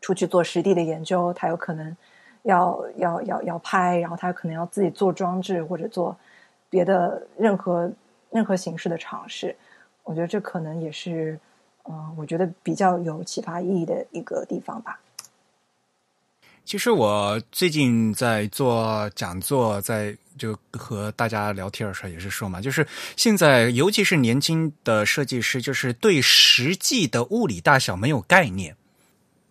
[0.01, 1.97] 出去做实地的研究，他有可能
[2.43, 6.15] 要要要要拍，然后他有可能要自己做装置或者做
[6.69, 7.91] 别的任何
[8.31, 9.57] 任何形式的尝试。
[10.03, 11.41] 我觉得这可能也是。
[11.89, 14.99] 嗯，我觉得比较有启发意义的一个地方吧。
[16.65, 28.75] 其实我最近在做讲座，在就和大家聊天的时候也是说嘛，就是现在尤其是年轻的设计师，就是对实际的物理大小没有概念。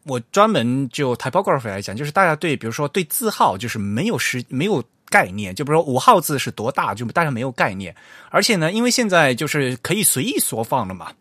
[0.06, 7.96] 我专门就 typography 来讲，就是大家对比如说对字号就是没有实没有概念，就比如说五号字是多大，就大家没有概念。
[8.32, 11.14] 而且呢，因为现在就是可以随意缩放了嘛。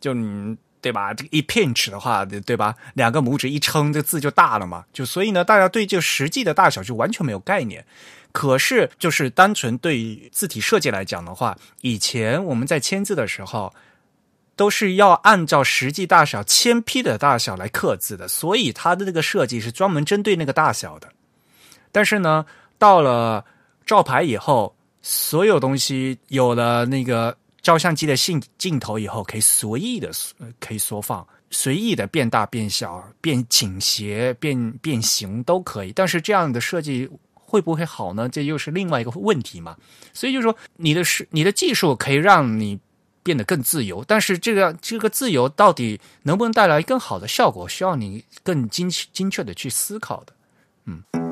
[0.00, 1.12] 就你对吧？
[1.12, 2.74] 这个一片尺的话，对吧？
[2.94, 4.84] 两个拇指一撑，这字就大了嘛。
[4.92, 7.84] 就所以呢，大家对这实际的大小就完全没有概念。
[8.30, 13.74] 可是，就是单纯对于字体设计来讲的话，以前我们在签字的时候，
[14.54, 21.08] 都是要按照实际大小签批的大小来刻字的，所以它的这个设计是专门针对那个大小的。
[21.90, 22.46] 但是呢，
[22.78, 23.44] 到了
[23.84, 27.36] 照牌以后，所有东西有了那个。
[27.66, 30.08] 照相机的镜镜头以后可以随意的
[30.60, 35.90] 可以缩放，随意的变大变小、变倾斜、变变形都可以。
[35.90, 38.28] 但是这样的设计会不会好呢？
[38.28, 39.76] 这又是另外一个问题嘛。
[40.12, 42.78] 所以就是说，你的是你的技术可以让你
[43.24, 50.32] 变得更自由，但是这个这个自由到底能不能带来更好的效果，需要你更精精确的去思考的。
[50.84, 51.25] 嗯。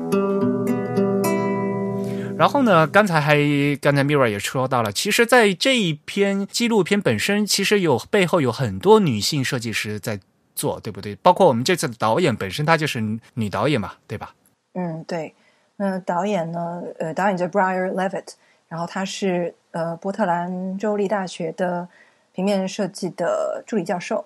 [2.37, 2.85] 然后呢？
[2.85, 3.37] 刚才还
[3.81, 10.19] 刚才 Mira 也说到了，其实，在这一篇纪录片本身，其实有背后有很多女性设计师在
[10.53, 11.15] 做，对不对？
[11.15, 13.01] 包括我们这次的导演本身，她就是
[13.35, 14.35] 女导演嘛，对吧？
[14.73, 15.33] 嗯，对。
[15.77, 16.83] 那导演呢？
[16.99, 18.33] 呃，导演叫 Briar Levitt，
[18.67, 21.87] 然后他是呃波特兰州立大学的
[22.33, 24.25] 平面设计的助理教授，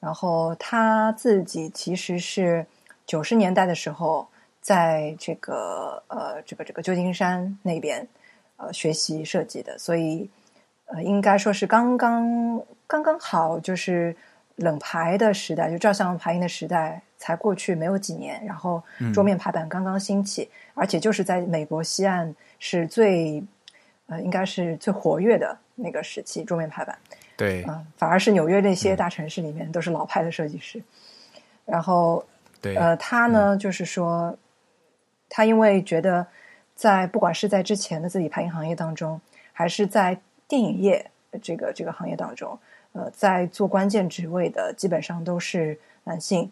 [0.00, 2.66] 然后他自己其实是
[3.06, 4.28] 九十年代的时候。
[4.64, 8.08] 在这个呃，这个这个旧金山那边
[8.56, 10.30] 呃学习设计的，所以
[10.86, 14.16] 呃应该说是刚刚刚刚好，就是
[14.56, 23.44] 冷排的时代，就照相排印的时代才过去没有几年，然后桌面排版刚刚兴起，而且就是在美国西岸是最
[24.06, 26.98] 呃应该是最活跃的那个时期，桌面排版。
[27.36, 30.82] 对，嗯，反而是纽约那些大城市里面都是老派的设计师，
[31.66, 32.24] 然后
[32.62, 34.34] 对呃他呢就是说。
[35.36, 36.24] 他因为觉得，
[36.76, 39.20] 在不管是在之前的自己排印行业当中，
[39.52, 40.16] 还是在
[40.46, 41.10] 电影业
[41.42, 42.56] 这个这个行业当中，
[42.92, 46.48] 呃，在做关键职位的基本上都是男性。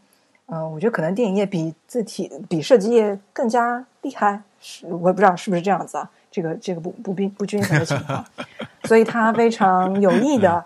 [0.47, 6.11] 嗯，我觉得可能电影业比字体、比设计业更加厉害，是我也不知道是不是这样子啊？
[6.29, 8.25] 这个这个不不不不均衡的情况，
[8.83, 10.65] 所以他非常有意的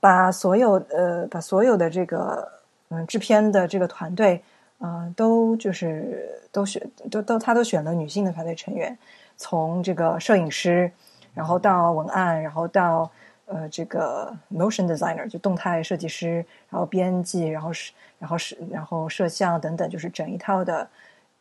[0.00, 2.46] 把所有呃把所有的这个
[2.90, 4.42] 嗯制片的这个团队。
[4.84, 8.96] 嗯，都就是都选都都他都选了女性的团队成员，
[9.34, 10.92] 从这个摄影师，
[11.32, 13.10] 然后到文案，然后到
[13.46, 20.86] 呃这个 motion designer 就动态设计师，然后编辑，然后是然后是然后摄像等等，就是整一套的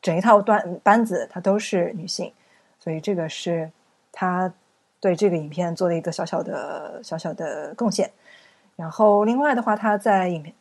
[0.02, 2.32] 整一套端班子，他都是女性，
[2.80, 3.70] 所以这个是
[4.14, 4.54] 他
[5.02, 8.10] 对这个影片做了一个小小的小小的贡献。
[8.78, 10.56] 然后另外的话，他在影片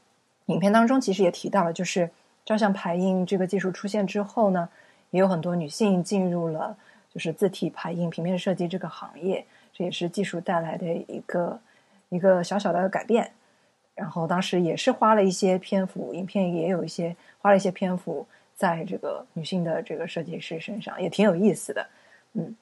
[0.46, 2.10] 影片当中其实也提到了，就是
[2.44, 4.68] 照相排印这个技术出现之后呢，
[5.10, 6.76] 也有很多女性进入了
[7.12, 11.60] 就是字体排印、平面设计这个行业，这也是技术带来的一个
[12.08, 13.30] 一个小小的改变。
[13.94, 18.26] 然后当时也是花了一些篇幅，影片也有一些花了一些篇幅
[18.56, 21.86] 在这个女性的这个设计师身上，也挺有意思的。
[22.32, 22.56] 嗯，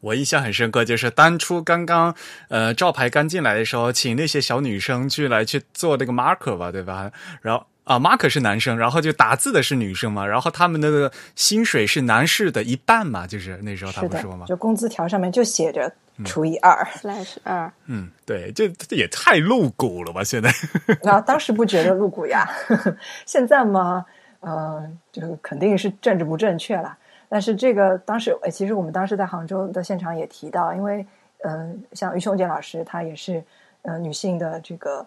[0.00, 2.14] 我印象很深刻，就是当初刚刚
[2.48, 7.12] 呃照牌刚进来的时候，请那些小女生去来去做那个 marker 吧，对吧？
[7.40, 15.92] 然后啊，marker 是男生，然后就打字的是女生嘛，然后他们的薪水是男士的一半嘛，就是那时候他们说嘛，，就工资条上面就写着
[16.24, 16.86] 除以二。
[17.00, 20.22] slash 二，嗯，对，这这也太露骨了吧？
[20.22, 20.52] 现在
[21.02, 22.48] 然后当时不觉得露骨呀，
[23.26, 24.04] 现在嘛，
[24.40, 26.96] 呃，就肯定是政治不正确了。
[27.28, 31.04] 但是这个当时，呃其实我们当时在杭州的现场也提到，因为
[31.42, 31.54] 嗯、
[31.90, 33.42] 呃像于琼杰老师，她也是
[33.82, 35.04] 呃女性的这个，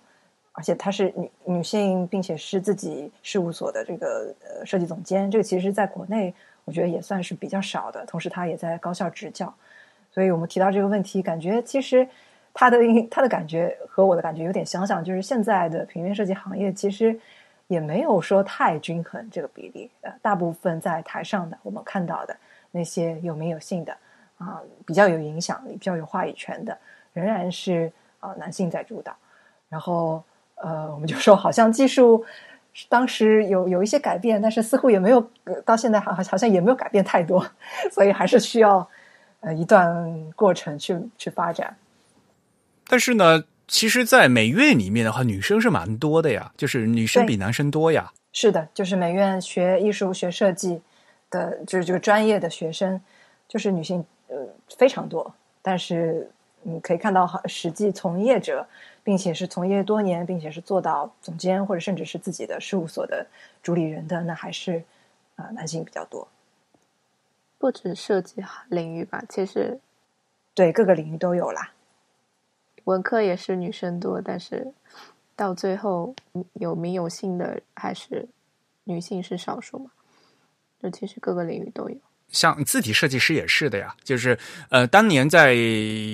[0.56, 6.34] 而且她是女女性，并且是自己事务所的这个呃设计总监，这个其实在国内
[6.64, 8.06] 我觉得也算是比较少的。
[8.06, 9.54] 同时，她也在高校执教，
[10.12, 12.08] 所以我们提到这个问题，感觉其实
[12.54, 12.78] 她的
[13.12, 17.20] 她的感觉和我的感觉有点相像，就是现在的平面设计行业其实
[17.68, 22.36] 也没有说太均衡这个比例，呃，大部分在台上的我们看到的
[22.72, 23.96] 那些有名有姓的
[24.38, 26.78] 啊、比较有影响力、比较有话语权的，
[27.14, 29.16] 仍然是啊、男性在主导。
[29.70, 30.24] 然后
[30.56, 32.26] 呃，我们就说好像技术
[32.90, 37.46] 当时有有一些改变，但是似乎也没有、呃到现在好好像也没有改变太多，
[37.92, 38.88] 所以还是需要
[39.42, 41.78] 呃一段过程去去发展。
[42.88, 48.12] 但是呢，其实，在美院里面的话，女生是蛮多的呀，就是女生比男生多呀。
[48.32, 50.82] 是的，就是美院学艺术、学设计
[51.32, 53.02] 的，就是这个专业的学生，
[53.48, 54.36] 就是女性呃
[54.78, 55.34] 非常多。
[55.62, 56.30] 但是
[56.62, 58.68] 你可以看到，实际从业者，
[59.06, 63.28] 并且是从业多年，并且是做到总监或者甚至是自己的事务所的
[63.62, 64.84] 主理人的，那还是
[65.36, 66.28] 啊、男性比较多。
[67.60, 69.80] 不止设计领域吧，其实
[70.56, 71.72] 对，各个领域都有啦。
[72.86, 74.74] 文科也是女生多，但是
[75.36, 76.16] 到最后
[76.54, 78.28] 有名有姓的还是
[78.86, 79.92] 女性是少数嘛。
[80.82, 81.98] 就其实各个领域都有。
[82.32, 84.38] 像字体设计师也是的呀，就是
[84.70, 85.56] 呃，当年在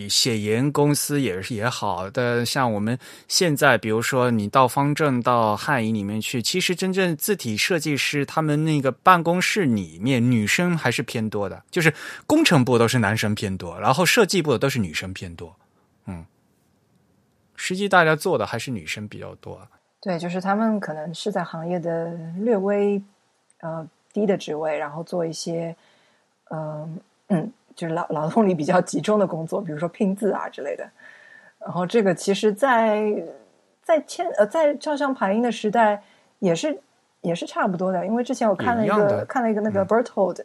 [0.10, 2.98] 写研公司也是也好的，像我们
[3.28, 11.92] 现在，比如说你到方正、到汉仪里面去，其实真正字体设计师他们那个办公室里面女生还是偏多的，就是
[12.28, 15.56] 工程部都是男生偏多，然后设计部的都是女生偏多，
[16.06, 16.24] 嗯，
[17.56, 19.68] 实际大家做的还是女生比较多。
[20.00, 23.02] 对，就是他们可能是在行业的略微
[23.62, 25.76] 呃低的职位，然后做一些
[26.52, 27.00] 嗯、
[27.30, 30.88] 嗯，就是劳劳动力比较集中的工作，比如说拼字啊之类的。
[31.60, 33.04] 然后这个其实在，
[33.84, 36.02] 在签呃在照相排印的时代
[36.40, 36.80] 也是
[37.22, 40.44] 也是差不多的，因为之前我看了一个看了一个那个嗯 Berthold、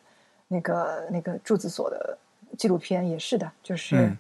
[0.48, 2.16] 那个那个柱子所的
[2.56, 3.96] 纪录片，也是的，就是。
[3.96, 4.16] 嗯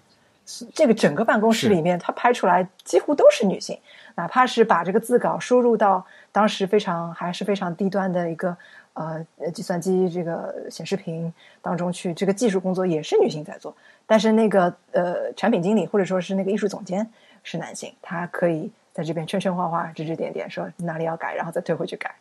[0.72, 3.76] 这个整个办公室里面，他拍出来几乎都是女性，
[4.14, 8.56] 哪怕是把这个字稿输入到当时非常还是非常低端的一个
[8.96, 11.32] 呃计算机这个显示屏
[11.62, 13.76] 当中去，这个技术工作也是女性在做，
[14.06, 17.08] 但是那个呃产品经理或者说是那个艺术总监
[17.44, 22.14] 是男性，他可以在这边圈圈画画、指指点点，说哪里要改，然后再退回去改，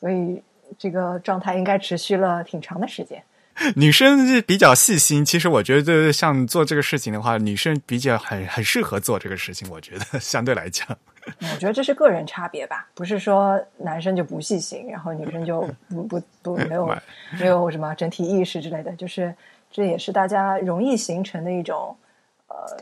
[0.00, 0.42] 所以
[0.78, 3.22] 这个状态应该持续了挺长的时间。
[3.74, 9.66] 女生比较细心，其实我觉得像做这个事情的话，女生比较很很适合做这个事情。
[9.70, 10.86] 我觉得相对来讲，
[11.26, 16.96] 我觉得这是个人差别吧，不是说男生就不细心，然后女生就 不不不没有
[17.40, 19.34] 没有什么整体意识之类的，就是
[19.70, 21.96] 这也是大家容易形成的一种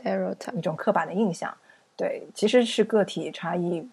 [0.03, 1.51] stereotype 一种刻板的印象。
[1.97, 3.85] 对，其实是个体差异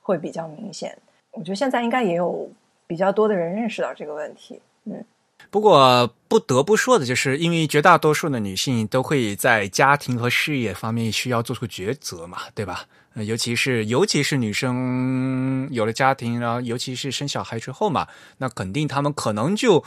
[0.00, 0.96] 会比较明显。
[1.32, 2.48] 我觉得现在应该也有
[2.86, 4.60] 比较多的人认识到这个问题。
[4.84, 5.04] 嗯，
[5.50, 12.86] 不过不得不说的就是，因为绝大多数的女性都会在家庭和事业方面需要做出抉择嘛，对吧？
[13.24, 18.06] 尤其是尤其是女生有了家庭，然后尤其是生小孩之后嘛，
[18.38, 19.84] 那肯定她们可能就。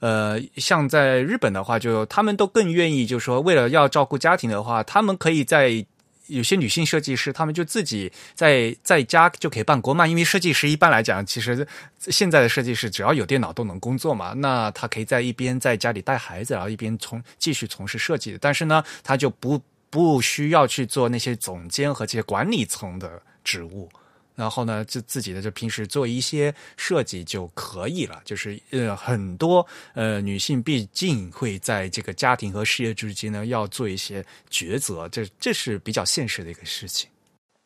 [0.00, 5.86] 呃，像在日本的话，就他们都更愿意，就是说，为了要照顾家庭的话，他们可以在
[6.26, 10.06] 有些女性设计师，他们就自己在在家就可以办公嘛。
[10.06, 11.66] 因为设计师一般来讲，其实
[11.98, 14.34] 现在的设计师只要有电脑都能工作嘛。
[14.34, 18.36] 那他可以在一边在家里带孩子，然后一边从继续从事设计。
[18.38, 19.58] 但是呢，他就不
[19.94, 23.88] 不需要去做那些总监和这些管理层的职务。
[24.34, 28.20] 然后呢，就自己的就平时做一些设计就可以了。
[28.24, 29.64] 就是呃，很多
[29.94, 37.08] 呃女性毕竟会在这个家庭和事业之间呢，要做一些抉择，这这是比较现实的一个事情。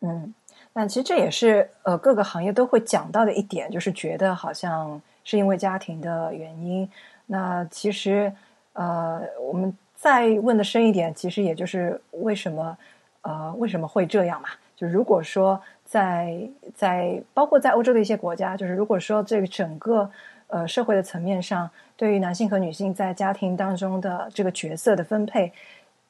[0.01, 0.35] 嗯，
[0.75, 6.87] 那其实这也是呃各个行业都会讲到的一点，就是觉得好像是因为家庭的原因。
[7.25, 8.31] 那其实
[8.75, 12.79] 呃，我们再问的深一点，其实也就是为什么
[13.21, 14.49] 呃为什么会这样嘛？
[14.75, 15.61] 就如果说。
[15.89, 16.39] 在
[16.75, 20.11] 在包括在欧洲的一些国家，就是如果说这个整个
[20.49, 25.51] 呃社会的层面上，对于男性和女性在家庭当中的这个角色的分配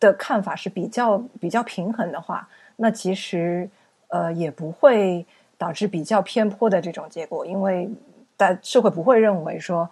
[0.01, 3.71] 的看法是比较比较平衡的话，那其实
[4.09, 5.25] 呃也不会
[5.57, 7.89] 导致比较偏颇的这种结果，因为
[8.37, 9.89] 在社会不会认为说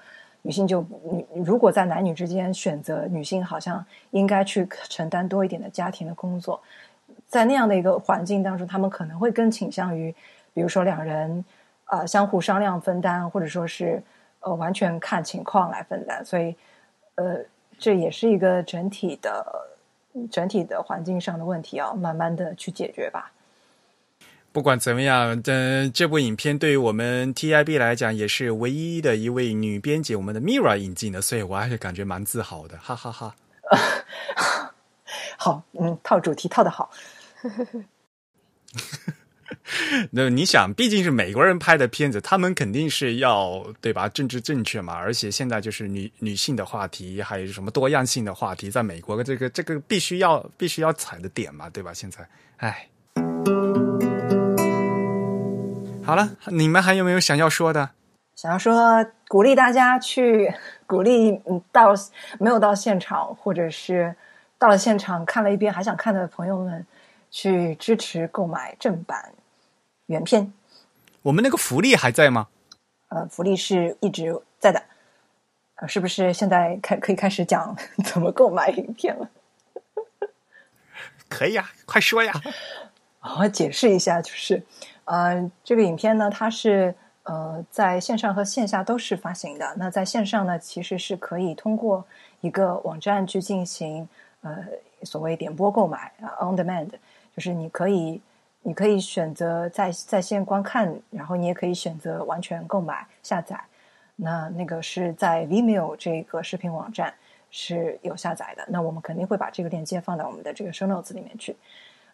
[0.46, 6.62] 女性就女如果在男女之间选择，女性好像应该去承担多一点的家庭的工作。
[7.26, 10.14] 在那样的一个环境当中，他们可能会更倾向于，
[10.54, 11.44] 比如说两人
[11.86, 14.00] 呃相互商量分担，或者说是
[14.38, 16.24] 呃完全看情况来分担。
[16.24, 16.54] 所以，
[17.16, 17.38] 呃，
[17.76, 19.44] 这也是一个整体的
[20.30, 23.32] 整体的环境上的问题，要慢慢的去解决吧。
[24.56, 33.36] 不管怎么样，这这部影片对于我们 TIB 来讲，也是唯一的一位女编辑，我们的 Mira 引进的，所以我还是感觉蛮自豪的，哈哈哈。
[35.36, 36.90] 好，嗯，套主题套的好。
[40.10, 44.08] 那你想，毕竟是美国人拍的片子，他们肯定是要对吧？
[44.08, 51.92] 政治正确嘛，而且现在就是女女性的话题，还有什么多样性的话题，在美国这个这个必须要必须要踩的点嘛，对吧？
[51.92, 52.26] 现在，
[52.56, 52.88] 哎，
[56.06, 57.90] 好了，你们还有没有想要说的？
[58.36, 60.54] 想要说鼓励大家去
[60.86, 61.92] 鼓励，嗯，到
[62.38, 64.14] 没有到现场，或者是
[64.56, 66.86] 到了现场看了一遍还想看的朋友们。
[67.28, 69.32] 去支持购买正版
[70.06, 70.52] 原片，
[71.22, 72.46] 我们那个福利还在吗？
[73.08, 74.82] 呃，福利是一直在的。
[75.74, 79.28] 呃，是不是现在开可以开始讲怎么购买影片了？
[81.28, 82.32] 可以啊，快说呀！
[83.40, 84.62] 我解释一下，就是，
[85.06, 89.74] 呃，这个影片呢，它是呃在线上和线下都是发行的。
[89.76, 92.04] 那在线上呢，其实是可以通过
[92.40, 94.08] 一个网站去进行
[94.42, 94.64] 呃
[95.02, 96.90] 所谓点播购买啊，on demand。
[97.34, 98.20] 就是你可以，
[98.62, 103.60] 你可以选择在在线观看，然后你也可以选择完全购买下载。
[104.16, 107.12] 那那个是在 Vimeo 这个视频网站
[107.50, 108.64] 是有下载的。
[108.68, 111.54] 那我们肯定会把这个链接放在我们的这个 Show Notes 里面去。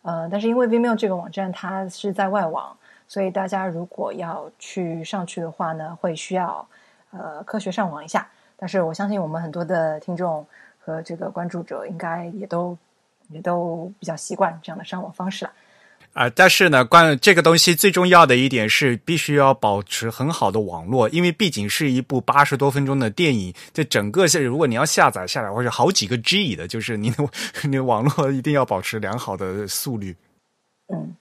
[0.03, 2.77] 呃，但是因为 Vimeo 这个网站它是在外网，
[3.13, 6.67] 所以大家如果要去上去的话呢，会需要
[7.11, 8.27] 呃科学上网一下。
[8.57, 10.47] 但是我相信我们很多的听众
[10.79, 12.79] 和这个关注者应该也都。
[13.29, 15.53] 也都比较习惯这样的上网方式了，
[16.13, 27.27] 啊，但是呢，关这个东西最重要的一点是，必须要保持很好的网络，因为毕竟是一部八十多分钟的电影，这整个是如果你要下载下来，或者好几个 G 的，就是你的
[27.65, 30.15] 你网络一定要保持良好的速率。
[30.93, 31.15] 嗯，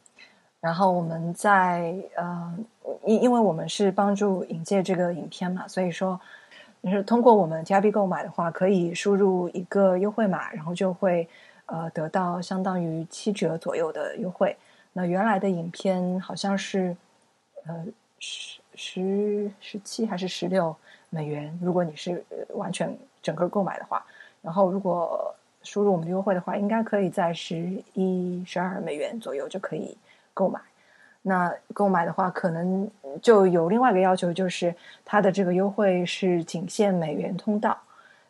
[0.61, 2.57] 然后我们在呃，
[3.03, 6.17] 因因为我们是帮助引介这个影片嘛，所以说，
[6.81, 11.27] 就是通过我们 T I B 购买的话，可以输入一个优惠码，然后就会。
[11.67, 14.53] 呃，得到相当于七折左右的优惠。
[14.91, 16.93] 那原来的影片好像是
[17.65, 17.85] 呃
[18.19, 20.75] 十十十七还是十六
[21.09, 21.57] 美元？
[21.61, 22.21] 如果你是
[22.55, 24.05] 完全整个购买的话，
[24.41, 25.33] 然后如果
[25.63, 27.55] 输入我们的优惠的话，应该可以在十
[27.93, 29.97] 一十二美元左右就可以
[30.33, 30.59] 购买。
[31.21, 32.89] 那购买的话，可能
[33.21, 34.73] 就有另外一个要求，就是
[35.05, 37.77] 它的这个优惠是仅限美元通道，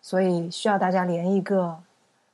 [0.01, 1.77] 所以需要大家连一个。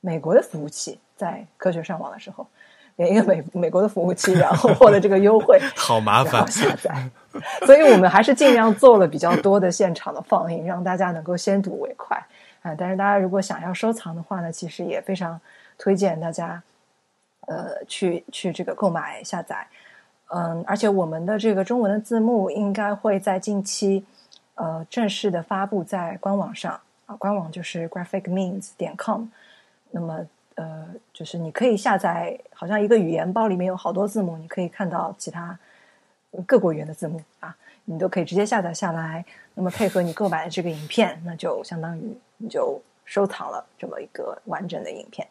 [0.00, 2.46] 美国的服务器在科学上网的时候，
[2.94, 6.94] 连一个美美国的服务器，然后获得这个优惠， 好麻烦下载。
[7.66, 12.16] 所以我们还是尽量做了比较多的现场的放映，让大家能够先睹为快
[12.62, 12.72] 啊。
[12.78, 15.38] 但是大家如果想要收藏的话呢，其实也非常
[15.76, 16.62] 推荐大家
[17.48, 19.66] 呃去去这个购买下载。
[20.30, 24.04] 嗯，而且我们的这个中文的字幕应该会在近期
[24.56, 29.24] 呃正式的发布在官网上啊，官网就是 graphicmeans 点 com。
[29.90, 30.26] 那么，
[30.56, 35.58] 呃，就是你可以下载，好像一个语言包里面有好多字母，你可以看到其他
[36.46, 37.56] 各国语言的字幕啊，
[37.86, 39.24] 你都可以直接下载下来。
[39.54, 45.26] 那么配合你购买的这个影片，那就相当于你就收藏了这么一个完整的影片。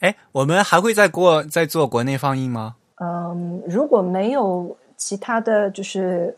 [0.00, 2.76] 哎，我们还会再过再做国内放映吗？
[2.96, 6.36] 嗯，如果没有其他的就是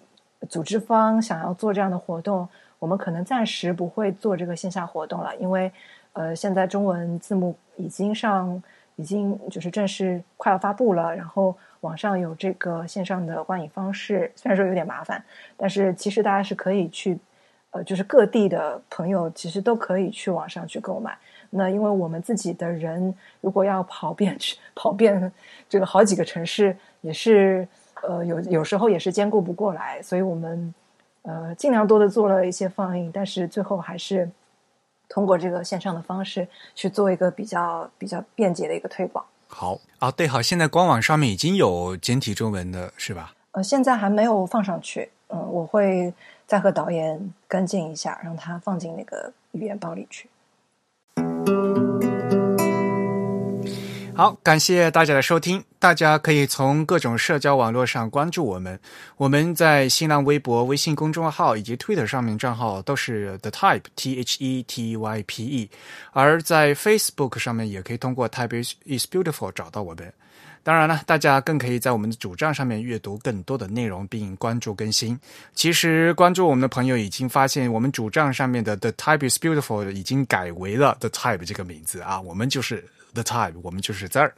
[0.49, 5.73] 组织方想要做这样的活动，我们可能暂时不会做这个线下活动了，因为。
[6.19, 8.63] 呃，现在中文字幕已经上
[8.95, 15.23] 已经就是正式快要发布了，然后网上有这个线上的观影方式，虽然说有点麻烦，
[15.59, 17.19] 但是其实大家是可以去，
[17.71, 21.15] 呃，就是各地的朋友其实都可以去网上去购买。
[21.51, 25.33] 那因为我们自己的人如果要跑遍去 跑遍
[25.69, 27.67] 这个好几个城市，也是
[28.03, 30.75] 呃有有时候也是兼顾不过来，所以我们
[31.23, 34.31] 呃尽量多的做了一些放映，但是最后还是。
[35.09, 39.25] 通过这个线上的方式去做一个比较比较便捷的一个推广。
[39.47, 43.33] 好啊，对，好，现在官网上面已经有简体中文的是吧？
[43.53, 46.13] 呃，现在还没有放上去，嗯，我会
[46.45, 50.29] 再和导演跟进一下，让他放进那个语言包里去。
[54.17, 55.63] 好，感谢大家的收听。
[55.79, 58.81] 大家可以从各种社交网络上关注我们。
[59.19, 65.71] 我们在新浪微博、微信公众号以及 Twitter 上面账号都是 The Type T H E T Y P E，
[66.13, 70.11] 而在 Facebook 上面也可以通过 Type is Beautiful 找到我们。
[70.63, 75.21] 当然了，大家更可以在我们的主站上面阅读更多的内容，并关注更新。
[75.55, 82.83] 其实，关注我们的朋友已经发现，我们主站上面的 The Type is Beautiful 已经改为了 The Type 这个名字啊，我们就是。
[83.17, 84.35] The Type，我们就是这儿。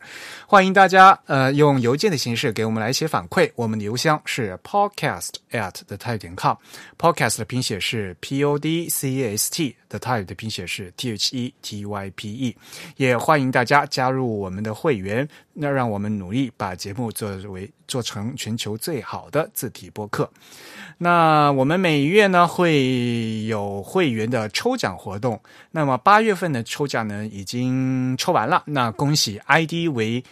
[0.47, 3.51] 欢迎大家，呃，用邮件的形式给我们来一些反馈。
[3.57, 6.55] 我们的邮箱是 podcast at the type 点 com。
[6.97, 12.11] podcast 的拼写是 p o d c a s t，the type 的拼写是 t h e t y
[12.15, 12.57] p e。
[12.97, 15.29] 也欢迎大家加入我们的会员，
[15.61, 20.31] 那让我们努力把节目作为做成全球最好的字体播客。
[20.99, 25.41] 那我们每月呢会有会员的抽奖活动。
[25.73, 28.63] 那么八月份的抽奖呢已经抽完了。
[28.67, 30.23] 那恭喜 ID 为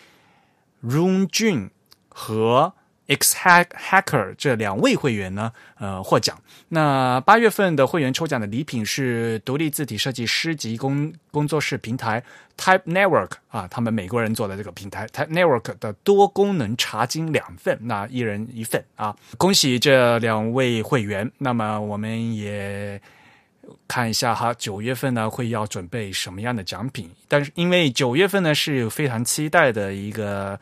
[0.84, 1.70] Room Jun
[2.08, 2.72] 和
[3.08, 6.36] X Hacker 这两位会员呢，呃获奖。
[6.68, 12.20] 那八月份的会员抽奖的礼品是独立字体设计师级工工作室平台
[12.56, 19.14] Type Network 啊，他们美国人做的这个平台 Type Network 的多功能茶巾两份，那一人一份啊！
[19.38, 21.30] 恭喜这两位会员。
[21.38, 23.00] 那么我们也
[23.86, 27.08] 看一下哈，九月份呢会要准备什么样的奖品？
[27.28, 30.58] 但是因为九月份呢是有非常期待的一个。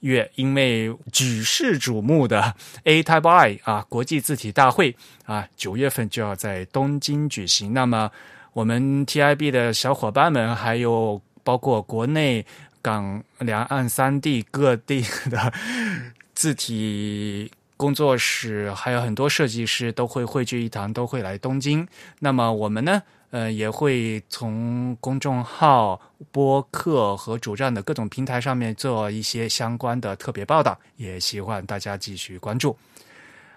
[0.00, 2.54] 月，因为举世瞩目的
[2.84, 4.94] A Type I 啊国际字体大会
[5.24, 7.72] 啊，九月份就要在东京举行。
[7.72, 8.10] 那么，
[8.52, 12.44] 我们 TIB 的小伙伴们，还有包括国内、
[12.82, 15.52] 港、两岸三地各地的
[16.34, 21.86] 字体工作室，还有很多设计师都会汇聚一堂，都会来东京。
[22.20, 23.02] 那么，我们呢？
[23.30, 26.00] 呃，也会从公众号、
[26.30, 32.76] 播客和主站的各种平台上面做一些相关的特别报道，也希望大家继续关注。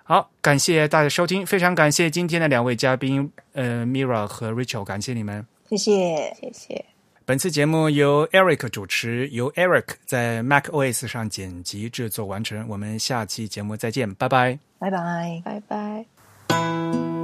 [0.03, 6.85] 好，感谢大家收听，非常感谢今天的两位嘉宾，呃，Mira 和 Rachel，感谢你们，谢谢，谢谢。
[7.25, 12.67] 本次节目由 Eric 主持，由 Eric 在 Mac OS 上剪辑制作完成。
[12.67, 17.18] 我们下期节目再见，拜拜，拜拜，拜拜。